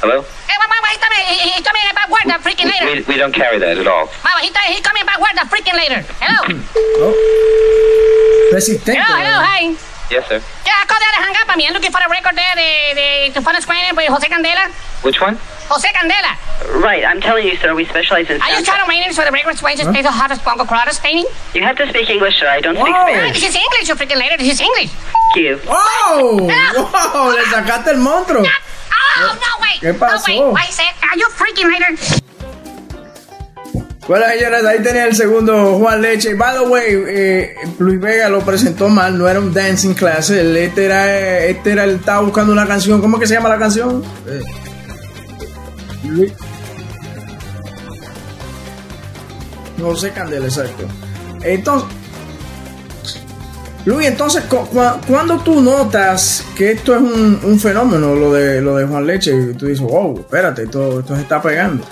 What? 0.01 0.09
Hello? 0.09 0.23
Hey, 0.49 0.57
wait, 0.57 0.69
wait, 0.73 0.81
wait, 0.81 0.93
he 0.97 1.01
told 1.01 1.13
me, 1.13 1.21
he, 1.29 1.37
he 1.53 1.61
told 1.63 1.77
me 1.77 1.83
about 1.93 2.09
word 2.09 2.25
the 2.25 2.37
freaking 2.41 2.69
later. 2.73 2.87
We, 2.89 3.05
we 3.15 3.19
don't 3.21 3.35
carry 3.35 3.59
that 3.59 3.77
at 3.77 3.87
all. 3.87 4.09
Mama, 4.25 4.41
he, 4.41 4.49
told, 4.49 4.65
he 4.73 4.81
told 4.81 4.95
me 4.97 5.03
about 5.05 5.21
word 5.21 5.37
the 5.37 5.45
freaking 5.53 5.77
later. 5.77 6.01
Hello. 6.25 6.41
Resistente. 8.57 8.97
hello, 8.97 9.17
hello, 9.21 9.37
hi. 9.45 9.77
Yes, 10.11 10.27
sir. 10.27 10.41
Yeah, 10.67 10.75
I 10.75 10.85
called 10.91 10.99
there 11.05 11.13
to 11.15 11.21
hang 11.23 11.37
up 11.39 11.47
on 11.53 11.57
me. 11.61 11.69
I'm 11.69 11.75
looking 11.77 11.93
for 11.93 12.01
a 12.03 12.09
record 12.11 12.35
there, 12.35 12.55
the, 12.59 12.71
the, 12.99 13.09
the 13.39 13.43
fun 13.45 13.55
screening 13.63 13.95
with 13.95 14.09
Jose 14.11 14.27
Candela. 14.27 14.73
Which 15.05 15.21
one? 15.21 15.37
Jose 15.71 15.87
Candela. 15.95 16.35
Right, 16.83 17.05
I'm 17.05 17.21
telling 17.21 17.47
you, 17.47 17.55
sir, 17.57 17.75
we 17.77 17.85
specialize 17.85 18.29
in 18.29 18.43
Are 18.43 18.49
you 18.51 18.57
soundtracks. 18.59 18.65
trying 18.67 18.83
to 18.83 18.89
maintenance 18.89 19.15
for 19.17 19.25
the 19.25 19.31
record 19.31 19.57
spaces, 19.57 19.87
huh? 19.87 19.93
the 20.03 20.11
hottest 20.11 20.45
bongo 20.45 20.65
crowd 20.65 20.91
staining? 20.91 21.27
You 21.55 21.63
have 21.63 21.77
to 21.77 21.87
speak 21.89 22.11
English, 22.11 22.41
sir. 22.41 22.49
I 22.49 22.61
don't 22.61 22.75
speak 22.75 22.89
Wow. 22.91 23.07
Spanish. 23.07 23.39
This 23.41 23.55
is 23.55 23.57
English, 23.57 23.87
you 23.89 23.95
freaking 23.95 24.19
later. 24.19 24.37
This 24.37 24.55
is 24.59 24.61
English. 24.61 24.91
Thank 24.91 25.37
you. 25.47 25.61
¡Oh! 25.69 26.51
¡Wow! 26.51 27.31
Le 27.37 27.45
sacaste 27.47 27.91
el 27.93 27.99
monstruo. 27.99 28.43
Oh, 29.23 29.35
no, 29.35 29.63
wait. 29.63 29.81
¿Qué 29.81 29.95
pasó? 29.95 30.33
No, 30.33 30.51
wait. 30.51 30.55
Wait 30.55 30.91
you 31.17 31.27
freaking 31.37 31.71
later? 31.71 31.97
Bueno, 34.09 34.27
señores, 34.27 34.65
ahí 34.65 34.83
tenía 34.83 35.07
el 35.07 35.15
segundo 35.15 35.79
Juan 35.79 36.03
Leche. 36.03 36.35
By 36.35 36.59
the 36.59 36.65
way, 36.67 37.05
eh, 37.07 37.55
Luis 37.79 38.01
Vega 38.01 38.29
lo 38.29 38.41
presentó 38.41 38.89
mal, 38.89 39.17
no 39.17 39.29
era 39.29 39.39
un 39.39 39.55
dancing 39.55 39.95
class. 39.95 40.31
Él, 40.31 40.57
este 40.57 40.87
era, 40.87 41.39
este 41.45 41.73
era, 41.73 41.85
él 41.85 41.97
estaba 41.97 42.21
buscando 42.23 42.53
una 42.53 42.67
canción. 42.67 43.01
¿Cómo 43.01 43.21
que 43.21 43.27
se 43.27 43.35
llama 43.35 43.51
la 43.51 43.59
canción? 43.59 44.03
Eh, 44.27 44.43
Luis. 46.05 46.33
José 49.81 50.11
Candela, 50.11 50.47
exacto. 50.47 50.89
Entonces, 51.43 51.89
Luis, 53.87 54.07
entonces, 54.09 54.45
cu- 54.45 54.67
cu- 54.67 55.01
cuando 55.09 55.39
tú 55.39 55.61
notas 55.61 56.45
que 56.57 56.73
esto 56.73 56.95
es 56.95 57.01
un, 57.01 57.41
un 57.43 57.59
fenómeno, 57.59 58.15
lo 58.15 58.33
de, 58.33 58.61
lo 58.61 58.77
de 58.77 58.87
Juan 58.87 59.07
Leche, 59.07 59.35
y 59.35 59.55
tú 59.55 59.67
dices, 59.67 59.81
wow, 59.81 60.19
espérate, 60.21 60.65
esto, 60.65 61.01
esto 61.01 61.15
se 61.17 61.23
está 61.23 61.41
pegando. 61.41 61.83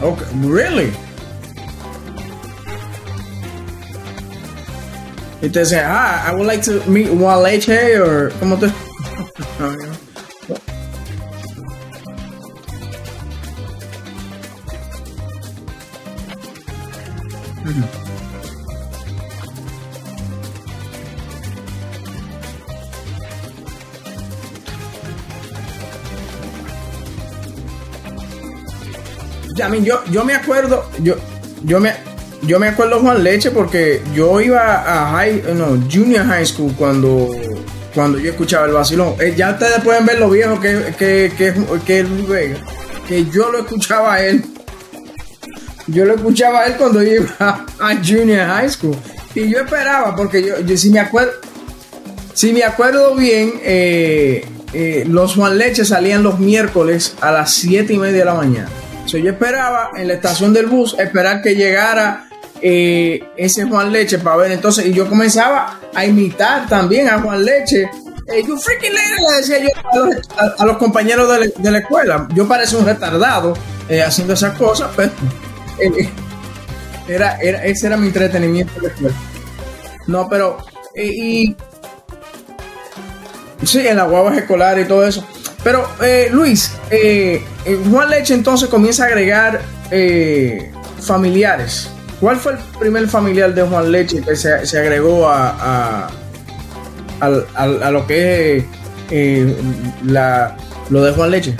Okay, 0.00 0.26
really? 0.48 0.92
Y 5.40 5.48
te 5.48 5.60
dice, 5.60 5.80
ah, 5.80 6.26
I 6.28 6.34
would 6.34 6.46
like 6.46 6.62
to 6.64 6.82
meet 6.88 7.08
Juan 7.08 7.42
Leche, 7.42 7.98
or 8.00 8.32
¿cómo 8.40 8.56
te? 8.58 8.70
Yo, 29.80 30.02
yo 30.10 30.24
me 30.24 30.34
acuerdo, 30.34 30.88
yo, 31.00 31.16
yo 31.64 31.80
me, 31.80 31.92
yo 32.42 32.58
me 32.58 32.68
acuerdo 32.68 33.00
Juan 33.00 33.22
Leche 33.22 33.50
porque 33.50 34.02
yo 34.14 34.40
iba 34.40 35.18
a 35.18 35.26
no, 35.54 35.78
junior 35.90 36.26
high 36.26 36.44
school 36.44 36.72
cuando, 36.76 37.30
cuando 37.94 38.18
yo 38.18 38.30
escuchaba 38.30 38.66
el 38.66 38.72
vacilón. 38.72 39.14
Eh, 39.20 39.34
ya 39.36 39.52
ustedes 39.52 39.80
pueden 39.82 40.04
ver 40.04 40.18
lo 40.18 40.30
viejo 40.30 40.60
que, 40.60 40.94
que, 40.98 41.32
que, 41.36 41.54
que 41.86 42.02
Luis 42.02 42.28
Vega, 42.28 42.56
que 43.08 43.24
yo 43.26 43.50
lo 43.50 43.60
escuchaba 43.60 44.14
a 44.14 44.24
él. 44.24 44.44
Yo 45.86 46.04
lo 46.04 46.14
escuchaba 46.14 46.60
a 46.60 46.66
él 46.66 46.76
cuando 46.76 47.02
iba 47.02 47.26
a 47.38 47.96
junior 48.04 48.46
high 48.46 48.68
school. 48.68 48.96
Y 49.34 49.48
yo 49.48 49.60
esperaba, 49.60 50.14
porque 50.14 50.44
yo, 50.44 50.60
yo 50.60 50.76
si 50.76 50.90
me 50.90 51.00
acuerdo, 51.00 51.32
si 52.34 52.52
me 52.52 52.64
acuerdo 52.64 53.14
bien, 53.14 53.54
eh, 53.62 54.44
eh, 54.72 55.04
los 55.06 55.34
Juan 55.34 55.58
Leche 55.58 55.84
salían 55.84 56.22
los 56.22 56.38
miércoles 56.38 57.14
a 57.20 57.30
las 57.30 57.52
7 57.54 57.92
y 57.92 57.98
media 57.98 58.18
de 58.20 58.24
la 58.24 58.34
mañana. 58.34 58.68
So, 59.06 59.18
yo 59.18 59.32
esperaba 59.32 59.90
en 59.96 60.08
la 60.08 60.14
estación 60.14 60.52
del 60.52 60.66
bus, 60.66 60.96
esperar 60.98 61.42
que 61.42 61.54
llegara 61.54 62.28
eh, 62.60 63.22
ese 63.36 63.64
Juan 63.64 63.92
Leche 63.92 64.18
para 64.18 64.36
ver 64.36 64.52
entonces. 64.52 64.86
Y 64.86 64.92
yo 64.92 65.08
comenzaba 65.08 65.80
a 65.94 66.06
imitar 66.06 66.68
también 66.68 67.08
a 67.08 67.20
Juan 67.20 67.44
Leche. 67.44 67.90
Eh, 68.28 68.44
freaking 68.44 68.94
lady, 68.94 69.22
le 69.28 69.36
decía 69.36 69.58
yo 69.58 69.68
a 70.58 70.64
los, 70.64 70.76
compañeros 70.76 71.28
de 71.58 71.70
la, 71.70 71.78
escuela. 71.78 72.28
Yo 72.34 72.46
parecía 72.46 72.78
un 72.78 72.86
retardado 72.86 73.54
eh, 73.88 74.00
haciendo 74.00 74.34
esas 74.34 74.56
cosas, 74.56 74.90
pero 74.96 75.10
eh, 75.80 76.08
era, 77.08 77.36
era, 77.38 77.64
ese 77.64 77.88
era 77.88 77.96
mi 77.96 78.06
entretenimiento 78.06 78.72
de 78.74 78.82
la 78.82 78.88
escuela. 78.94 79.16
No, 80.06 80.28
pero. 80.28 80.58
y. 80.96 81.56
Sí, 83.64 83.86
en 83.86 83.96
las 83.96 84.08
guaguas 84.08 84.36
escolares 84.36 84.84
y 84.84 84.88
todo 84.88 85.06
eso. 85.06 85.26
Pero, 85.64 85.88
eh, 86.02 86.28
Luis, 86.32 86.72
eh, 86.90 87.44
eh, 87.64 87.78
Juan 87.90 88.10
Leche 88.10 88.34
entonces 88.34 88.68
comienza 88.68 89.04
a 89.04 89.06
agregar 89.06 89.62
eh, 89.90 90.72
familiares. 91.00 91.88
¿Cuál 92.20 92.36
fue 92.36 92.52
el 92.52 92.58
primer 92.78 93.08
familiar 93.08 93.54
de 93.54 93.62
Juan 93.62 93.92
Leche 93.92 94.22
que 94.22 94.34
se, 94.36 94.66
se 94.66 94.78
agregó 94.78 95.28
a, 95.28 96.08
a, 97.20 97.26
a 97.54 97.90
lo 97.90 98.06
que 98.06 98.64
es 99.10 99.46
la, 100.04 100.56
lo 100.90 101.02
de 101.02 101.12
Juan 101.12 101.30
Leche? 101.30 101.56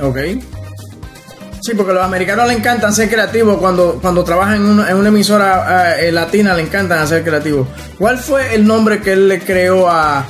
Ok. 0.00 0.16
Sí, 1.66 1.74
porque 1.74 1.90
a 1.90 1.94
los 1.94 2.04
americanos 2.04 2.46
le 2.46 2.54
encantan 2.54 2.94
ser 2.94 3.10
creativos 3.10 3.58
cuando, 3.58 3.98
cuando 4.00 4.22
trabajan 4.22 4.54
en 4.58 4.66
una, 4.66 4.88
en 4.88 4.98
una 4.98 5.08
emisora 5.08 6.00
eh, 6.00 6.12
latina, 6.12 6.54
le 6.54 6.62
encantan 6.62 7.08
ser 7.08 7.24
creativos. 7.24 7.66
¿Cuál 7.98 8.18
fue 8.18 8.54
el 8.54 8.64
nombre 8.64 9.00
que 9.00 9.14
él 9.14 9.26
le 9.26 9.40
creó 9.40 9.88
a, 9.88 10.24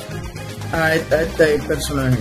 a 0.73 0.95
este, 0.95 1.25
este 1.25 1.59
personaje? 1.67 2.17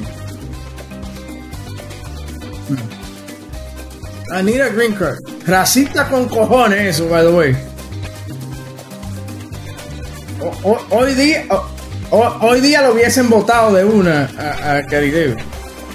Hmm. 2.69 4.35
Anita 4.35 4.69
Green 4.69 4.93
Card. 4.93 5.17
Racista 5.47 6.11
con 6.11 6.29
cojones 6.29 6.81
eso, 6.81 7.09
by 7.09 7.25
the 7.25 7.33
way. 7.33 7.57
Hoy 10.91 11.15
día 11.15 11.47
hoy 12.11 12.61
día 12.61 12.83
lo 12.83 12.93
hubiesen 12.93 13.31
votado 13.31 13.73
de 13.73 13.83
una 13.83 14.29
a, 14.39 14.73
a. 14.73 14.83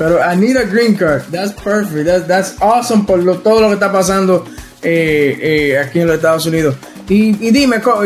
Pero 0.01 0.19
Anita 0.19 0.63
Green 0.63 0.95
Card, 0.95 1.25
that's 1.29 1.53
perfect, 1.53 2.07
that's, 2.07 2.25
that's 2.25 2.55
awesome 2.59 3.05
por 3.05 3.19
lo- 3.19 3.37
todo 3.37 3.61
lo 3.61 3.67
que 3.67 3.75
está 3.75 3.91
pasando 3.91 4.45
eh, 4.81 5.37
eh, 5.39 5.77
aquí 5.77 5.99
en 5.99 6.07
los 6.07 6.15
Estados 6.15 6.43
Unidos. 6.47 6.73
Y, 7.07 7.33
dime, 7.51 7.79
co- 7.81 8.01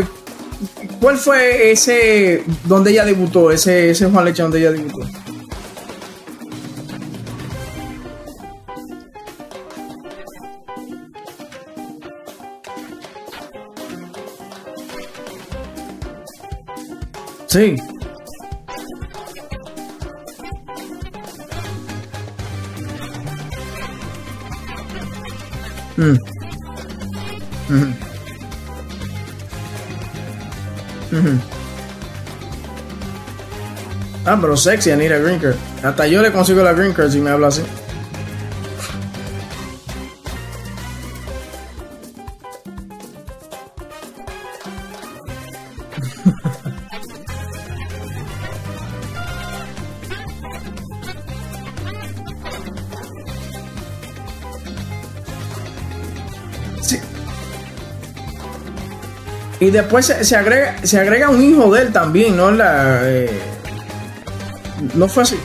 ¿cuál 0.99 1.15
fue 1.17 1.71
ese 1.71 2.43
donde 2.65 2.91
ella 2.91 3.05
debutó? 3.05 3.49
Ese, 3.49 3.91
ese 3.91 4.07
Juan 4.07 4.25
Leche 4.25 4.41
donde 4.43 4.59
ella 4.59 4.73
debutó. 4.73 5.07
Sí. 17.47 17.75
Mm. 25.97 26.17
Ujú. 27.69 27.87
Ujú. 31.11 31.39
Ah, 34.25 34.37
pero 34.41 34.57
sexy, 34.57 34.91
Anita 34.91 35.17
Green 35.19 35.39
Card. 35.39 35.55
Hasta 35.83 36.07
yo 36.07 36.21
le 36.21 36.31
consigo 36.31 36.63
la 36.63 36.73
Green 36.73 36.93
Card 36.93 37.11
si 37.11 37.19
me 37.19 37.29
habla 37.29 37.47
así. 37.47 37.61
Y 59.59 59.69
después 59.69 60.05
se, 60.05 60.35
agrega 60.35 60.75
se 60.83 60.99
agrega 60.99 61.29
un 61.29 61.41
hijo 61.41 61.73
de 61.73 61.83
él 61.83 61.93
también, 61.93 62.35
¿no? 62.35 62.51
Eh, 62.61 63.29
no 64.95 65.07
fue 65.07 65.23
así. 65.23 65.39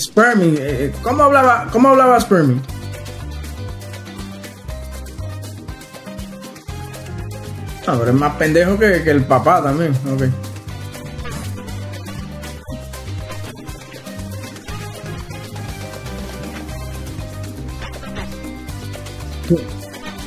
Spermy, 0.00 0.54
eh, 0.58 0.92
¿cómo 1.02 1.24
hablaba, 1.24 1.68
cómo 1.70 1.90
hablaba 1.90 2.18
Spermy? 2.20 2.60
Ah, 7.86 7.96
pero 7.98 8.10
es 8.10 8.14
más 8.14 8.34
pendejo 8.36 8.78
que 8.78 8.96
el 9.10 9.24
papá 9.24 9.62
también. 9.62 9.92
ok. 10.12 10.45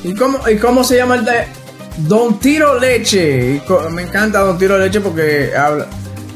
¿Y 0.03 0.13
cómo, 0.13 0.39
¿Y 0.49 0.57
cómo 0.57 0.83
se 0.83 0.97
llama 0.97 1.15
el 1.15 1.25
de 1.25 1.45
Don 2.07 2.39
Tiro 2.39 2.79
Leche? 2.79 3.61
Me 3.91 4.03
encanta 4.03 4.39
Don 4.39 4.57
Tiro 4.57 4.77
Leche 4.77 5.01
porque 5.01 5.51
habla, 5.55 5.87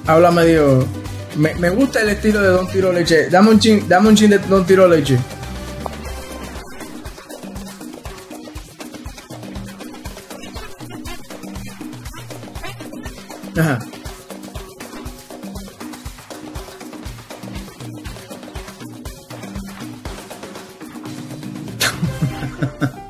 habla 0.05 0.31
medio. 0.31 0.85
Me, 1.37 1.55
me 1.55 1.69
gusta 1.69 2.01
el 2.01 2.09
estilo 2.09 2.41
de 2.41 2.47
Don 2.49 2.67
Tiro 2.67 2.91
Leche. 2.91 3.29
Dame 3.29 3.51
un 3.51 3.59
chin, 3.59 3.87
dame 3.87 4.09
un 4.09 4.15
chin 4.15 4.29
de 4.31 4.39
Don 4.39 4.65
Tiro 4.65 4.87
Leche. 4.87 5.17
Ajá. 13.55 13.79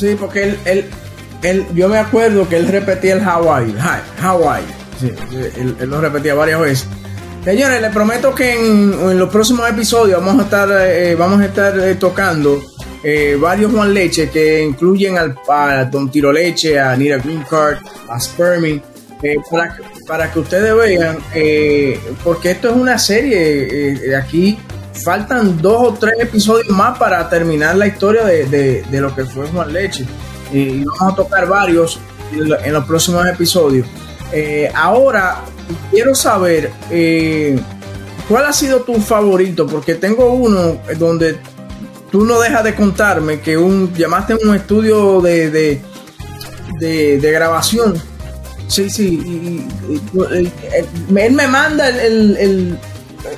Sí, 0.00 0.16
porque 0.18 0.44
él, 0.44 0.58
él, 0.64 0.84
él, 1.42 1.66
yo 1.74 1.88
me 1.90 1.98
acuerdo 1.98 2.48
que 2.48 2.56
él 2.56 2.66
repetía 2.68 3.12
el 3.14 3.20
Hawaii, 3.20 3.74
Hawaii. 4.22 4.64
Sí, 4.98 5.12
él, 5.58 5.76
él 5.78 5.90
lo 5.90 6.00
repetía 6.00 6.32
varias 6.34 6.58
veces. 6.60 6.86
Señores, 7.44 7.80
les 7.82 7.92
prometo 7.92 8.34
que 8.34 8.54
en, 8.54 8.92
en 8.94 9.18
los 9.18 9.28
próximos 9.30 9.68
episodios 9.68 10.24
vamos 10.24 10.40
a 10.40 10.44
estar, 10.44 10.68
eh, 10.72 11.14
vamos 11.16 11.40
a 11.40 11.44
estar 11.46 11.78
eh, 11.78 11.94
tocando 11.96 12.62
eh, 13.04 13.36
varios 13.40 13.72
Juan 13.72 13.92
Leche 13.94 14.28
que 14.30 14.62
incluyen 14.62 15.18
al, 15.18 15.36
a 15.48 15.84
Don 15.84 16.10
Tiro 16.10 16.32
Leche, 16.32 16.78
a 16.78 16.96
Nira 16.96 17.18
Green 17.18 17.42
Card, 17.48 17.78
a 18.08 18.18
Sperming, 18.20 18.82
eh, 19.22 19.36
para, 19.50 19.74
que- 19.76 19.82
para 20.06 20.32
que 20.32 20.38
ustedes 20.38 20.74
vean, 20.76 21.18
eh, 21.34 21.98
porque 22.24 22.52
esto 22.52 22.70
es 22.70 22.76
una 22.76 22.98
serie, 22.98 23.92
eh, 24.10 24.16
aquí 24.16 24.58
faltan 24.92 25.60
dos 25.60 25.88
o 25.88 25.94
tres 25.94 26.14
episodios 26.20 26.68
más 26.68 26.98
para 26.98 27.28
terminar 27.28 27.76
la 27.76 27.86
historia 27.86 28.24
de, 28.24 28.46
de- 28.46 29.00
lo 29.00 29.14
que 29.14 29.24
fue 29.24 29.46
Juan 29.48 29.72
Leche. 29.72 30.04
Y 30.52 30.84
vamos 30.84 31.12
a 31.12 31.16
tocar 31.16 31.46
varios 31.48 31.98
en, 32.32 32.48
lo- 32.48 32.60
en 32.60 32.72
los 32.72 32.84
próximos 32.84 33.26
episodios. 33.26 33.86
Eh, 34.32 34.70
ahora, 34.74 35.42
quiero 35.90 36.14
saber 36.14 36.70
eh, 36.90 37.58
cuál 38.28 38.46
ha 38.46 38.52
sido 38.52 38.80
tu 38.80 38.94
favorito, 39.00 39.66
porque 39.66 39.94
tengo 39.94 40.32
uno 40.32 40.78
donde 40.98 41.38
tú 42.10 42.24
no 42.24 42.40
dejas 42.40 42.64
de 42.64 42.74
contarme 42.74 43.40
que 43.40 43.56
un 43.56 43.92
llamaste 43.94 44.32
a 44.34 44.36
un 44.44 44.54
estudio 44.54 45.20
de, 45.20 45.50
de, 45.50 45.80
de, 46.80 47.30
grabación. 47.32 47.94
Sí, 48.66 48.88
sí. 48.90 49.20
y- 49.24 50.00
el- 50.32 50.52
él 51.16 51.32
me 51.32 51.46
manda 51.48 51.88
el- 51.88 52.36
el- 52.36 52.78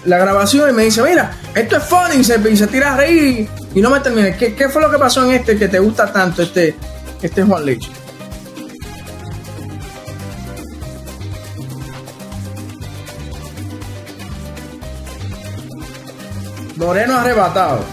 la 0.05 0.18
grabación 0.18 0.71
y 0.71 0.73
me 0.73 0.85
dice, 0.85 1.03
mira, 1.03 1.33
esto 1.55 1.77
es 1.77 1.85
funny, 1.85 2.25
se, 2.25 2.57
se 2.57 2.66
tira 2.66 2.95
a 2.95 2.97
reír 2.97 3.49
y, 3.75 3.81
no 3.81 3.90
me 3.90 4.01
termina. 4.01 4.37
¿Qué, 4.37 4.55
¿Qué 4.55 4.68
fue 4.68 4.83
lo 4.83 4.90
que 4.90 4.99
pasó 4.99 5.25
en 5.25 5.33
este 5.33 5.57
que 5.59 5.68
te 5.68 5.79
gusta 5.79 6.12
tanto, 6.12 6.42
este, 6.42 6.77
este 7.21 7.42
Juan 7.42 7.64
Leche? 7.64 7.90
Moreno 16.77 17.16
arrebatado. 17.16 17.85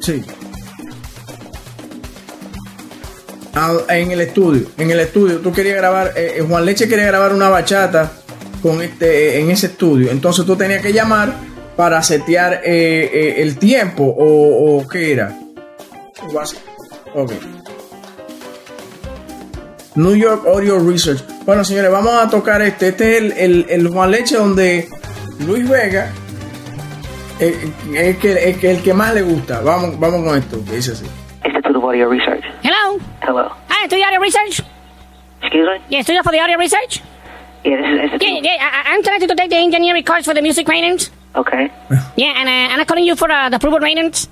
Sí. 0.00 0.24
Ah, 3.56 3.76
en 3.88 4.10
el 4.10 4.20
estudio, 4.20 4.66
en 4.78 4.90
el 4.90 5.00
estudio, 5.00 5.38
tú 5.38 5.52
querías 5.52 5.76
grabar, 5.76 6.12
eh, 6.16 6.36
eh, 6.38 6.44
Juan 6.46 6.64
Leche 6.64 6.88
quería 6.88 7.06
grabar 7.06 7.32
una 7.32 7.48
bachata 7.48 8.12
con 8.62 8.82
este, 8.82 9.38
en 9.40 9.50
ese 9.50 9.66
estudio, 9.66 10.10
entonces 10.10 10.44
tú 10.44 10.56
tenías 10.56 10.82
que 10.82 10.92
llamar 10.92 11.32
para 11.76 12.02
setear 12.02 12.60
eh, 12.64 13.10
eh, 13.12 13.34
el 13.38 13.58
tiempo 13.58 14.04
o, 14.04 14.78
o 14.78 14.88
qué 14.88 15.12
era. 15.12 15.38
New 19.96 20.16
York 20.16 20.44
Audio 20.46 20.78
Research. 20.78 21.22
Bueno, 21.44 21.64
señores, 21.64 21.90
vamos 21.90 22.14
a 22.14 22.28
tocar 22.28 22.62
este. 22.62 22.88
Este 22.88 23.16
es 23.16 23.38
el, 23.38 23.66
el, 23.68 23.88
Juan 23.88 24.10
Leche 24.10 24.36
donde 24.36 24.88
Luis 25.46 25.68
Vega 25.68 26.10
eh, 27.38 27.70
es 27.94 28.16
que, 28.18 28.32
es 28.50 28.56
que 28.58 28.70
el 28.70 28.82
que 28.82 28.94
más 28.94 29.14
le 29.14 29.22
gusta. 29.22 29.60
Vamos, 29.60 29.98
vamos 30.00 30.24
con 30.24 30.36
esto, 30.38 30.64
que 30.64 30.76
dice 30.76 30.92
así. 30.92 31.04
Audio 31.74 32.08
Research. 32.08 32.53
Hello? 33.24 33.48
Hello. 33.48 33.56
Hi, 33.72 33.86
Studio 33.88 34.04
Audio 34.06 34.20
Research? 34.20 34.60
Excuse 35.40 35.66
me? 35.66 35.76
Yeah, 35.88 36.04
you 36.06 36.22
for 36.22 36.32
the 36.32 36.40
Audio 36.40 36.58
Research? 36.58 37.00
Yeah, 37.64 37.80
this 37.80 37.88
is 37.88 37.96
Yeah, 37.96 38.04
Institute. 38.12 38.44
yeah, 38.44 38.60
I, 38.84 38.92
I'm 38.92 39.02
trying 39.02 39.20
to 39.20 39.26
take 39.34 39.48
the 39.48 39.56
engineering 39.56 40.04
course 40.04 40.26
for 40.26 40.34
the 40.34 40.42
music 40.42 40.68
ratings. 40.68 41.10
Okay. 41.34 41.72
Yeah, 42.16 42.36
and, 42.36 42.48
uh, 42.48 42.72
and 42.72 42.80
I'm 42.80 42.86
calling 42.86 43.04
you 43.04 43.16
for 43.16 43.30
uh, 43.30 43.48
the 43.48 43.56
approval 43.56 43.80
ratings. 43.80 44.28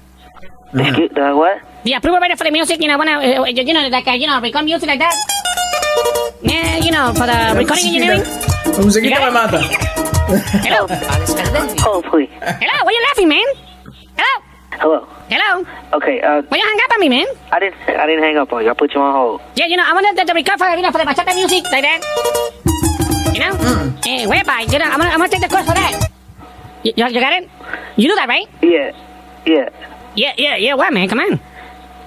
Excuse, 0.74 1.10
the 1.14 1.32
what? 1.34 1.62
The 1.84 1.94
approval 1.94 2.20
rating 2.20 2.36
for 2.36 2.44
the 2.44 2.50
music, 2.50 2.80
you 2.82 2.88
know, 2.88 2.98
when 2.98 3.08
I, 3.08 3.36
uh, 3.36 3.46
you 3.46 3.72
know, 3.72 3.88
like, 3.88 4.06
uh, 4.08 4.12
you 4.12 4.26
know, 4.26 4.40
record 4.40 4.64
music 4.64 4.88
like 4.88 4.98
that. 5.00 5.14
Yeah, 6.42 6.76
you 6.76 6.90
know, 6.90 7.14
for 7.14 7.24
the 7.26 7.54
recording 7.56 7.86
engineering. 7.96 8.22
La 8.76 8.80
musiquita 8.84 9.20
me 9.24 9.30
mata. 9.32 9.60
Hello? 10.68 10.86
Hold, 11.80 12.04
please. 12.12 12.28
Hello? 12.40 12.76
Why 12.84 12.92
you 12.92 13.02
laughing, 13.08 13.28
man? 13.28 13.46
Hello? 14.82 15.06
Hello. 15.30 15.62
Okay. 15.94 16.20
Uh, 16.20 16.42
Why 16.50 16.58
you 16.58 16.66
hang 16.66 16.80
up 16.82 16.90
on 16.90 16.98
me, 16.98 17.08
man? 17.08 17.26
I 17.52 17.60
didn't. 17.60 17.78
I 17.86 18.04
didn't 18.04 18.24
hang 18.24 18.36
up 18.36 18.52
on 18.52 18.64
you. 18.64 18.70
I 18.70 18.74
put 18.74 18.92
you 18.92 19.00
on 19.00 19.14
hold. 19.14 19.40
Yeah, 19.54 19.66
you 19.66 19.76
know, 19.76 19.84
I 19.86 19.92
wanted 19.94 20.26
to, 20.26 20.34
record 20.34 20.58
for, 20.58 20.66
you 20.74 20.82
know, 20.82 20.90
for 20.90 20.98
the 20.98 21.04
bachata 21.04 21.32
music 21.36 21.62
like 21.70 21.86
that. 21.86 22.02
You 23.32 23.40
know? 23.46 23.94
Eh, 24.04 24.26
whereby, 24.26 24.66
you 24.66 24.78
know, 24.80 24.84
I'm 24.90 24.98
gonna, 24.98 25.10
I'm 25.10 25.18
gonna 25.22 25.28
take 25.28 25.40
the 25.40 25.48
course 25.48 25.66
for 25.66 25.74
that. 25.74 26.10
You, 26.82 26.92
you, 26.96 27.06
you 27.14 27.20
got 27.20 27.32
it? 27.32 27.48
You 27.96 28.08
do 28.08 28.16
that, 28.16 28.26
right? 28.26 28.48
Yeah. 28.60 28.90
Yeah. 29.46 29.68
Yeah, 30.16 30.34
yeah, 30.36 30.56
yeah, 30.56 30.74
what, 30.74 30.92
man? 30.92 31.08
Come 31.08 31.20
on. 31.20 31.38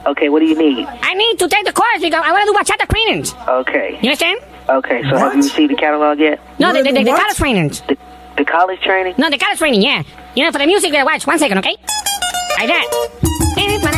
Okay. 0.07 0.27
What 0.27 0.39
do 0.39 0.45
you 0.45 0.57
need? 0.57 0.85
I 0.85 1.13
need 1.13 1.39
to 1.39 1.47
take 1.47 1.63
the 1.63 1.71
course 1.71 2.01
because 2.01 2.21
I 2.25 2.31
want 2.33 2.43
to 2.43 2.51
do 2.51 2.59
bachata 2.59 2.89
trainings. 2.91 3.33
Okay. 3.47 3.91
You 4.03 4.09
understand? 4.11 4.41
Okay. 4.67 5.01
So 5.03 5.15
have 5.15 5.31
you 5.31 5.43
received 5.43 5.71
the 5.71 5.77
catalog 5.77 6.19
yet? 6.19 6.41
No, 6.59 6.73
You 6.73 6.83
the, 6.83 6.91
the, 6.91 7.03
the, 7.05 7.11
college 7.11 7.37
trainings. 7.37 7.79
The, 7.87 7.97
the 8.35 8.43
college 8.43 8.81
training? 8.81 9.15
No, 9.17 9.29
the 9.29 9.37
college 9.37 9.59
training, 9.59 9.81
yeah. 9.81 10.03
You 10.35 10.43
know, 10.43 10.51
for 10.51 10.57
the 10.59 10.67
music, 10.67 10.91
watch, 10.91 11.25
one 11.25 11.39
second, 11.39 11.59
okay? 11.59 11.77
Like 12.57 12.69
that. 12.69 13.95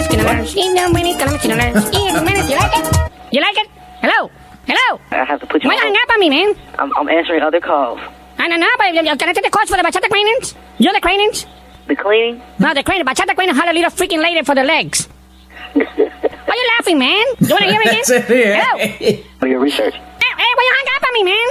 You 1.58 2.56
like 2.56 2.78
it? 2.78 3.12
You 3.32 3.41
like 3.41 3.58
it? 3.58 3.67
Hello? 4.02 4.32
Hello? 4.65 5.00
I 5.12 5.26
have 5.26 5.39
to 5.41 5.46
put 5.48 5.63
you 5.63 5.70
Why 5.70 5.76
on 5.76 5.80
you 5.80 5.86
hang 5.93 5.96
up 5.96 6.10
on 6.13 6.20
me, 6.20 6.30
man? 6.30 6.56
I'm, 6.80 6.91
I'm 6.98 7.10
answering 7.10 7.41
other 7.41 7.60
calls. 7.60 8.00
I 8.38 8.48
don't 8.48 8.60
know, 8.60 8.67
but 8.78 8.93
can 9.20 9.30
I 9.30 9.34
take 9.34 9.43
the 9.43 9.50
course 9.50 9.70
for 9.70 9.78
the 9.78 9.84
bachata 9.84 10.10
trainings? 10.10 10.56
You 10.78 10.88
know 10.88 10.93
the 10.93 11.02
trainings? 11.02 11.46
The 11.88 11.96
cleaning? 11.96 12.41
No, 12.60 12.74
the 12.74 12.84
crane, 12.84 13.04
bachata 13.06 13.36
crane, 13.36 13.50
how 13.50 13.65
to 13.65 13.74
lead 13.74 13.84
a 13.86 13.89
freaking 13.89 14.22
lady 14.22 14.43
for 14.43 14.56
the 14.56 14.63
legs. 14.63 15.08
Why 15.74 16.56
you 16.56 16.67
laughing, 16.78 17.00
man? 17.00 17.26
You 17.39 17.50
wanna 17.50 17.65
hear 17.72 17.82
it 17.86 18.06
Se 18.06 18.15
again? 18.17 18.28
ríe. 18.28 18.62
Hello? 18.62 19.24
For 19.39 19.48
your 19.48 19.60
research. 19.60 19.93
Hey, 19.93 20.32
hey, 20.38 20.52
why 20.56 20.63
you 20.67 20.74
hang 20.78 20.88
up 20.96 21.04
on 21.08 21.13
me, 21.13 21.24
man? 21.24 21.48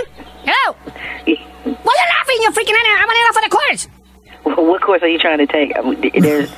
Hello? 0.47 0.77
Why 1.67 1.95
you 1.99 2.07
laughing, 2.17 2.39
you 2.43 2.51
freaking 2.51 2.77
idiot? 2.79 2.99
I 2.99 3.05
want 3.07 3.17
to 3.17 3.23
know 3.25 3.33
for 3.33 3.45
the 3.49 3.51
course. 3.57 3.89
What 4.69 4.81
course 4.83 5.03
are 5.03 5.09
you 5.09 5.19
trying 5.19 5.39
to 5.39 5.47
take? 5.47 5.77
Um, 5.77 5.97
there's, 6.21 6.51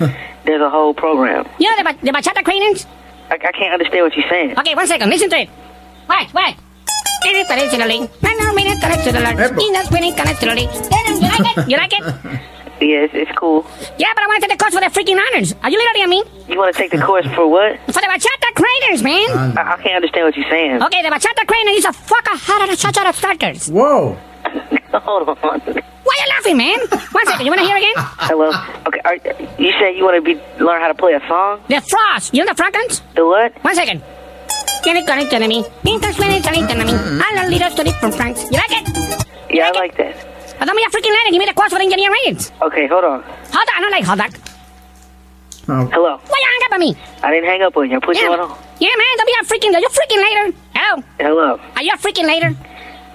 there's 0.49 0.63
a 0.63 0.71
whole 0.71 0.95
program. 0.95 1.47
You 1.61 1.69
know 1.71 1.77
the, 1.77 1.85
ba- 1.93 1.99
the 2.07 2.11
bachata 2.11 2.43
trainings? 2.43 2.87
I, 3.31 3.35
I 3.35 3.53
can't 3.53 3.73
understand 3.75 4.03
what 4.05 4.17
you're 4.17 4.29
saying. 4.29 4.59
Okay, 4.59 4.75
one 4.75 4.87
second, 4.87 5.11
listen 5.11 5.29
to 5.31 5.37
it. 5.37 5.51
Watch, 6.09 6.33
watch. 6.33 6.57
You 7.25 7.45
like 11.29 11.57
it? 11.57 11.69
You 11.69 11.77
like 11.77 11.93
it? 11.93 12.41
Yeah, 12.81 13.03
it's, 13.05 13.13
it's 13.15 13.33
cool. 13.37 13.67
Yeah, 13.99 14.07
but 14.15 14.23
I 14.23 14.27
want 14.29 14.41
to 14.43 14.49
take 14.49 14.57
the 14.57 14.63
course 14.63 14.73
for 14.75 14.81
the 14.81 14.87
freaking 14.87 15.19
honors. 15.19 15.53
Are 15.63 15.69
you 15.71 15.77
literally 15.79 16.03
on 16.05 16.11
me? 16.11 16.23
You 16.49 16.57
want 16.59 16.73
to 16.75 16.79
take 16.81 16.93
the 16.93 16.99
course 17.03 17.27
for 17.35 17.47
what? 17.49 17.77
For 17.87 18.01
the 18.01 18.07
bachata 18.09 18.55
trainers, 18.55 19.03
man. 19.03 19.59
I, 19.59 19.75
I 19.75 19.83
can't 19.83 19.97
understand 19.97 20.27
what 20.27 20.37
you're 20.37 20.49
saying. 20.49 20.83
Okay, 20.85 21.03
the 21.03 21.09
bachata 21.09 21.45
trainer 21.47 21.73
is 21.73 21.85
a 21.85 21.89
fucker 21.93 22.39
hot 22.39 22.69
of 22.69 22.79
cha 22.79 22.91
starters. 23.13 23.69
Whoa. 23.69 24.17
Hold 24.93 25.29
on. 25.29 25.83
Why 26.09 26.15
you 26.25 26.29
laughing, 26.35 26.57
man? 26.57 26.79
One 27.13 27.27
second, 27.27 27.45
you 27.45 27.53
wanna 27.53 27.69
hear 27.69 27.77
again? 27.77 27.97
Hello. 28.29 28.49
Okay. 28.89 29.01
Are, 29.05 29.17
you 29.61 29.73
said 29.79 29.93
you 29.97 30.05
want 30.09 30.17
to 30.17 30.23
be 30.25 30.35
learn 30.65 30.81
how 30.81 30.89
to 30.89 30.95
play 30.95 31.13
a 31.13 31.21
song? 31.29 31.61
The 31.69 31.81
frost. 31.85 32.33
You 32.33 32.45
know 32.45 32.53
the 32.53 32.57
Frankens? 32.57 33.03
The 33.15 33.27
what? 33.27 33.53
One 33.63 33.75
second. 33.75 34.01
Tiene 34.83 35.05
con 35.05 35.19
el 35.19 35.29
enemy. 35.29 35.65
Pintas 35.85 36.17
con 36.17 36.29
el 36.33 36.41
enemy. 36.41 36.93
I 37.21 37.35
love 37.37 37.51
little 37.53 37.71
story 37.71 37.93
from 38.01 38.13
Franks. 38.13 38.41
You 38.51 38.57
like 38.57 38.73
it? 38.73 38.89
Yeah, 39.53 39.69
I 39.69 39.79
like 39.79 39.97
that. 39.99 40.17
But 40.59 40.65
don't 40.67 40.77
be 40.77 40.83
a 40.83 40.89
freaking 40.89 41.13
lady. 41.13 41.31
Give 41.33 41.41
me 41.41 41.47
the 41.47 41.53
course 41.55 41.73
for 41.73 41.79
engineer 41.81 42.11
ratings. 42.11 42.53
Okay, 42.63 42.87
hold 42.87 43.05
on. 43.05 43.23
Hold 43.23 43.69
on, 43.69 43.75
I 43.77 43.81
don't 43.83 43.91
like 43.93 44.05
hold 44.05 44.21
on. 44.21 44.31
Oh, 45.71 45.87
Hello. 45.93 46.17
Why 46.25 46.39
you 46.41 46.49
hang 46.49 46.63
up 46.67 46.73
on 46.73 46.81
me? 46.81 46.97
I 47.23 47.31
didn't 47.31 47.49
hang 47.51 47.61
up 47.63 47.77
on 47.77 47.91
you. 47.91 47.97
I 47.97 48.01
put 48.01 48.17
you 48.17 48.25
on 48.33 48.39
Yeah, 48.39 48.47
hold. 48.47 48.59
yeah 48.81 48.95
man, 48.97 49.13
don't 49.19 49.27
be 49.29 49.37
a 49.37 49.45
freaking. 49.45 49.75
Are 49.77 49.81
you 49.85 49.89
freaking 49.93 50.23
later? 50.25 50.59
Hello? 50.75 51.03
Hello. 51.21 51.61
Are 51.77 51.83
you 51.83 51.93
a 51.93 51.99
freaking 51.99 52.25
later? 52.27 52.57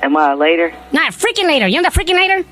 Am 0.04 0.16
I 0.18 0.34
later? 0.36 0.72
Nah, 0.92 1.08
freaking 1.10 1.48
later. 1.48 1.68
You 1.68 1.82
know 1.82 1.90
the 1.90 1.96
freaking 1.98 2.16
later? 2.16 2.46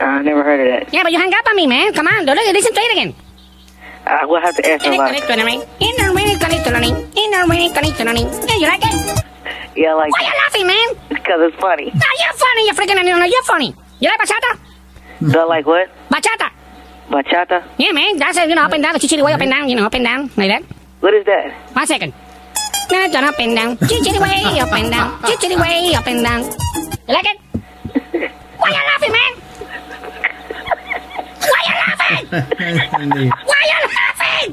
I 0.00 0.22
never 0.22 0.42
heard 0.42 0.60
of 0.60 0.68
that. 0.72 0.92
Yeah, 0.92 1.02
but 1.02 1.12
you 1.12 1.18
hang 1.18 1.32
up 1.32 1.46
on 1.46 1.56
me, 1.56 1.66
man. 1.66 1.92
Come 1.92 2.06
on, 2.08 2.24
don't 2.26 2.36
listen 2.36 2.74
to 2.74 2.80
it 2.80 2.92
again. 2.92 3.14
Uh, 4.06 4.18
I 4.22 4.24
will 4.26 4.40
have 4.40 4.54
to 4.56 4.66
answer 4.66 4.88
a 4.90 4.98
lot. 4.98 5.08
of- 5.22 5.28
Yeah, 8.48 8.56
you 8.56 8.66
like 8.66 8.82
it? 8.84 9.24
Yeah, 9.76 9.90
I 9.90 9.94
like 9.94 10.12
Why 10.12 10.22
you 10.26 10.34
laughing, 10.44 10.66
man? 10.66 10.88
because 11.08 11.40
it's 11.46 11.56
funny. 11.60 11.86
No, 11.90 12.08
you're 12.20 12.36
funny, 12.38 12.62
you 12.66 12.72
freaking 12.74 13.04
no, 13.04 13.24
you're 13.24 13.42
funny. 13.44 13.74
You 14.00 14.08
like 14.10 14.20
bachata? 14.20 14.58
Do 15.32 15.48
like 15.48 15.66
what? 15.66 15.88
Bachata. 16.10 16.50
Bachata? 17.08 17.64
Yeah, 17.78 17.92
man, 17.92 18.16
that's 18.18 18.36
it, 18.36 18.48
you 18.48 18.54
know, 18.54 18.62
up 18.62 18.72
and 18.72 18.82
down, 18.82 18.92
the 18.92 18.98
chichiri 19.00 19.24
way 19.24 19.32
up 19.32 19.40
and 19.40 19.50
down, 19.50 19.68
you 19.68 19.76
know, 19.76 19.86
up 19.86 19.94
and 19.94 20.04
down, 20.04 20.30
like 20.36 20.48
that. 20.50 20.62
What 21.00 21.14
is 21.14 21.24
that? 21.26 21.52
One 21.74 21.86
second. 21.86 22.12
No, 22.90 23.10
turn 23.10 23.24
up 23.24 23.38
and 23.40 23.54
down, 23.56 23.76
chichiri 23.78 24.20
way 24.20 24.60
up 24.60 24.72
and 24.72 24.90
down, 24.90 25.18
chichiri 25.22 25.58
way 25.60 25.94
up 25.94 26.06
and 26.06 26.22
down. 26.22 26.42
You 27.08 27.14
like 27.14 27.26
it? 27.26 27.38
Why 28.58 28.68
you 28.70 28.82
laughing, 28.92 29.12
man? 29.12 29.32
Why 32.14 32.54
you 32.62 32.74
laughing? 32.78 33.26
Why 33.48 33.60
you 33.66 33.80
laughing? 33.98 34.50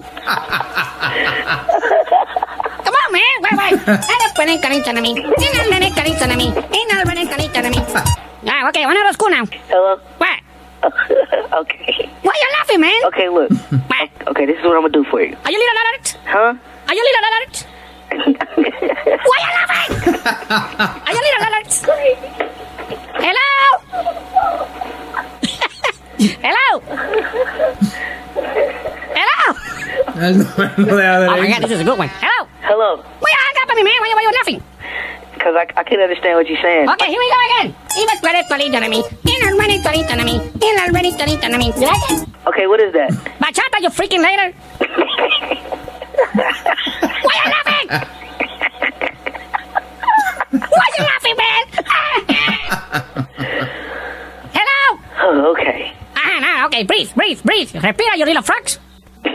Come 2.85 2.95
on, 2.95 3.07
man. 3.13 3.33
Wait, 3.41 3.55
wait. 3.57 3.77
Ah, 8.47 8.67
okay, 8.69 8.85
one 8.85 8.97
of 8.97 9.03
those 9.05 9.17
cool 9.17 9.29
now. 9.29 9.45
Hello? 9.69 9.97
What? 10.17 10.39
okay. 11.61 12.09
Why 12.23 12.33
you 12.33 12.49
laughing, 12.57 12.79
man? 12.81 13.01
Okay, 13.05 13.29
look. 13.29 13.51
What? 13.51 14.09
Okay, 14.27 14.45
this 14.45 14.57
is 14.57 14.63
what 14.65 14.75
I'm 14.75 14.81
gonna 14.81 14.93
do 14.93 15.03
for 15.05 15.21
you. 15.21 15.35
Are 15.45 15.51
you 15.51 15.59
little 15.59 15.77
alert? 15.83 16.17
Huh? 16.25 16.53
Are 16.87 16.95
you 16.95 17.03
little 17.05 17.25
alert? 17.29 17.65
Why 19.29 19.37
you 19.37 19.51
laughing? 19.61 19.91
Are 21.05 21.13
you 21.13 21.21
little 21.21 21.45
alert? 21.47 21.71
Hello? 23.21 23.57
Hello! 26.21 26.77
Hello! 26.85 27.73
Oh 31.33 31.37
my 31.41 31.47
god, 31.49 31.63
this 31.63 31.71
is 31.71 31.79
a 31.79 31.83
good 31.83 31.97
one. 31.97 32.09
Hello! 32.21 32.47
Hello. 32.61 32.97
Why 32.97 33.29
you 33.31 33.37
hung 33.41 33.55
up 33.63 33.69
on 33.71 33.75
me, 33.75 33.81
man? 33.81 33.95
Why, 34.01 34.13
why 34.13 34.21
you 34.21 34.29
laughing? 34.37 34.61
Because 35.33 35.55
I, 35.55 35.65
I 35.79 35.83
can't 35.83 35.99
understand 35.99 36.37
what 36.37 36.47
you're 36.47 36.61
saying. 36.61 36.87
Okay, 36.89 37.07
here 37.07 37.17
we 37.17 37.25
go 37.25 37.37
again. 37.49 37.73
Okay, 42.45 42.67
what 42.67 42.79
is 42.79 42.93
that? 42.93 43.09
Bachata, 43.41 43.81
you 43.81 43.89
freaking 43.89 44.21
later. 44.21 44.53
Why 47.25 47.33
are 47.33 47.41
you 47.41 47.49
laughing? 47.49 47.87
Why 50.69 50.85
are 50.85 50.95
you 50.97 51.03
laughing, 51.09 51.35
man? 51.41 51.63
Hello? 54.53 54.81
Oh, 55.23 55.51
okay. 55.57 55.93
Ah, 56.63 56.69
hey, 56.71 56.83
breathe, 56.83 57.11
breathe, 57.15 57.41
breathe. 57.43 57.71
Respira, 57.71 58.15
you 58.17 58.23
little 58.25 58.43
frogs. 58.43 58.77
Why 59.23 59.31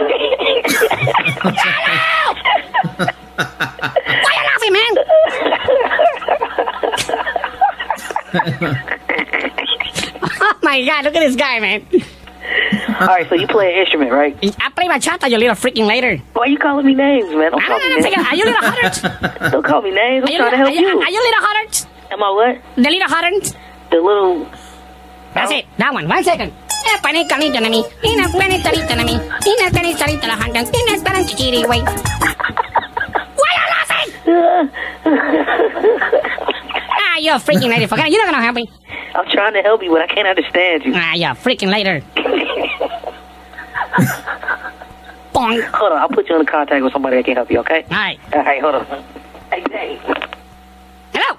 you 4.37 4.45
laughing, 4.47 4.73
man? 4.73 4.93
oh 10.39 10.59
my 10.63 10.85
God! 10.87 11.05
Look 11.05 11.17
at 11.17 11.21
this 11.21 11.35
guy, 11.35 11.59
man. 11.59 11.85
All 13.01 13.09
right, 13.09 13.29
so 13.29 13.35
you 13.35 13.49
play 13.49 13.73
an 13.75 13.81
instrument, 13.81 14.13
right? 14.13 14.37
I 14.63 14.71
play 14.71 14.87
my 14.87 15.01
bachata, 15.01 15.29
you 15.29 15.37
little 15.37 15.57
freaking 15.57 15.87
later. 15.89 16.17
Why 16.35 16.43
are 16.45 16.49
you 16.49 16.59
calling 16.59 16.87
me 16.87 16.95
names, 16.95 17.29
man? 17.35 17.51
Don't 17.51 17.61
I 17.61 17.67
call 17.67 17.79
me 17.79 17.89
names. 17.89 18.07
Are 18.07 18.37
you 18.37 18.45
little 18.45 18.63
hotter? 18.63 19.51
Don't 19.51 19.65
call 19.65 19.83
me 19.83 19.91
names. 19.91 20.25
I'm 20.31 20.37
trying 20.37 20.51
to 20.53 20.57
little- 20.57 20.59
help 20.59 20.69
are 20.69 20.73
you, 20.73 20.81
you. 20.89 21.01
are 21.01 21.11
you 21.11 21.21
little 21.23 21.41
hotter? 21.45 21.89
Am 22.13 22.23
I 22.23 22.31
what? 22.31 22.63
The 22.77 22.83
little 22.83 23.09
hotter? 23.09 23.31
The 23.91 23.97
little. 23.97 24.47
That's 25.35 25.51
it. 25.51 25.67
That 25.79 25.93
one. 25.93 26.09
One 26.09 26.23
second. 26.23 26.53
Eh, 26.87 26.99
panicalito 27.03 27.61
na 27.61 27.69
mi. 27.69 27.83
Ina 28.05 28.29
panicalito 28.31 28.95
na 28.97 29.05
mi. 29.05 29.15
Ina 29.19 29.71
panicalito 29.71 30.27
la 30.27 30.37
hanggang. 30.37 30.67
Ina 30.71 31.03
parang 31.03 31.25
chichiri, 31.27 31.67
wait. 31.69 31.83
Why 33.37 33.53
are 33.53 33.61
you 33.61 33.69
laughing? 33.75 34.11
ah, 36.97 37.17
you're 37.19 37.39
freaking 37.41 37.71
lady. 37.71 37.87
Forget 37.87 38.07
it. 38.07 38.13
You're 38.13 38.25
not 38.25 38.31
gonna 38.33 38.45
help 38.45 38.57
me. 38.57 38.71
I'm 39.15 39.27
trying 39.31 39.55
to 39.55 39.63
help 39.63 39.83
you, 39.83 39.91
but 39.91 40.03
I 40.03 40.07
can't 40.07 40.29
understand 40.29 40.85
you. 40.85 40.93
Ah, 40.95 41.15
you're 41.15 41.35
freaking 41.35 41.71
later. 41.71 42.03
Boing. 45.33 45.63
Hold 45.75 45.93
on, 45.93 45.99
I'll 45.99 46.09
put 46.09 46.29
you 46.29 46.39
in 46.41 46.47
contact 46.47 46.83
with 46.83 46.93
somebody 46.93 47.17
that 47.17 47.25
can 47.25 47.37
help 47.37 47.51
you, 47.51 47.59
okay? 47.61 47.85
Alright. 47.91 48.19
All 48.33 48.43
right, 48.43 48.61
hold 48.61 48.75
on. 48.77 48.87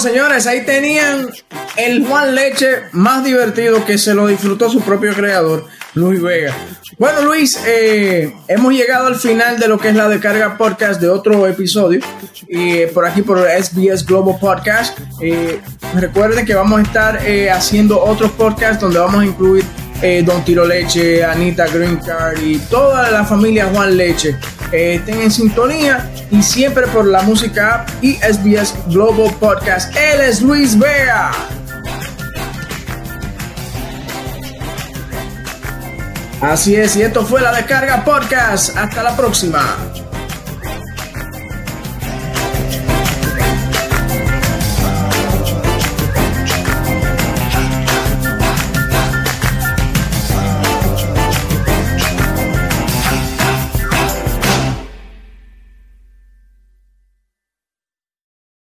señores, 0.00 0.46
ahí 0.46 0.64
tenían 0.64 1.28
el 1.76 2.06
Juan 2.06 2.34
Leche 2.34 2.84
más 2.92 3.24
divertido 3.24 3.84
que 3.84 3.98
se 3.98 4.14
lo 4.14 4.26
disfrutó 4.26 4.70
su 4.70 4.80
propio 4.80 5.14
creador, 5.14 5.66
Luis 5.94 6.20
Vega. 6.20 6.54
Bueno, 6.98 7.22
Luis, 7.22 7.58
eh, 7.66 8.34
hemos 8.48 8.72
llegado 8.72 9.06
al 9.06 9.16
final 9.16 9.58
de 9.58 9.68
lo 9.68 9.78
que 9.78 9.88
es 9.88 9.94
la 9.94 10.08
descarga 10.08 10.56
podcast 10.58 11.00
de 11.00 11.08
otro 11.08 11.46
episodio. 11.46 12.00
Y 12.48 12.86
por 12.86 13.06
aquí 13.06 13.22
por 13.22 13.38
SBS 13.38 14.04
Global 14.04 14.36
Podcast. 14.40 14.98
Eh, 15.20 15.60
recuerden 15.94 16.44
que 16.44 16.54
vamos 16.54 16.80
a 16.80 16.82
estar 16.82 17.26
eh, 17.26 17.50
haciendo 17.50 18.02
otros 18.02 18.32
podcasts 18.32 18.80
donde 18.80 18.98
vamos 18.98 19.22
a 19.22 19.26
incluir 19.26 19.64
eh, 20.02 20.22
Don 20.24 20.44
Tiro 20.44 20.64
Leche, 20.64 21.24
Anita 21.24 21.66
Green 21.66 21.96
Card 21.96 22.38
y 22.42 22.58
toda 22.58 23.10
la 23.10 23.24
familia 23.24 23.70
Juan 23.72 23.96
Leche. 23.96 24.36
Eh, 24.72 24.96
estén 24.96 25.20
en 25.20 25.30
sintonía 25.30 26.10
y 26.30 26.42
siempre 26.42 26.86
por 26.88 27.06
la 27.06 27.22
música 27.22 27.84
y 28.00 28.14
SBS 28.14 28.74
Global 28.88 29.34
Podcast. 29.38 29.94
Él 29.96 30.20
es 30.20 30.40
Luis 30.40 30.78
Vega. 30.78 31.32
Así 36.40 36.74
es, 36.74 36.96
y 36.96 37.02
esto 37.02 37.24
fue 37.24 37.42
la 37.42 37.52
descarga 37.52 38.02
podcast. 38.02 38.76
Hasta 38.76 39.02
la 39.02 39.14
próxima. 39.14 39.89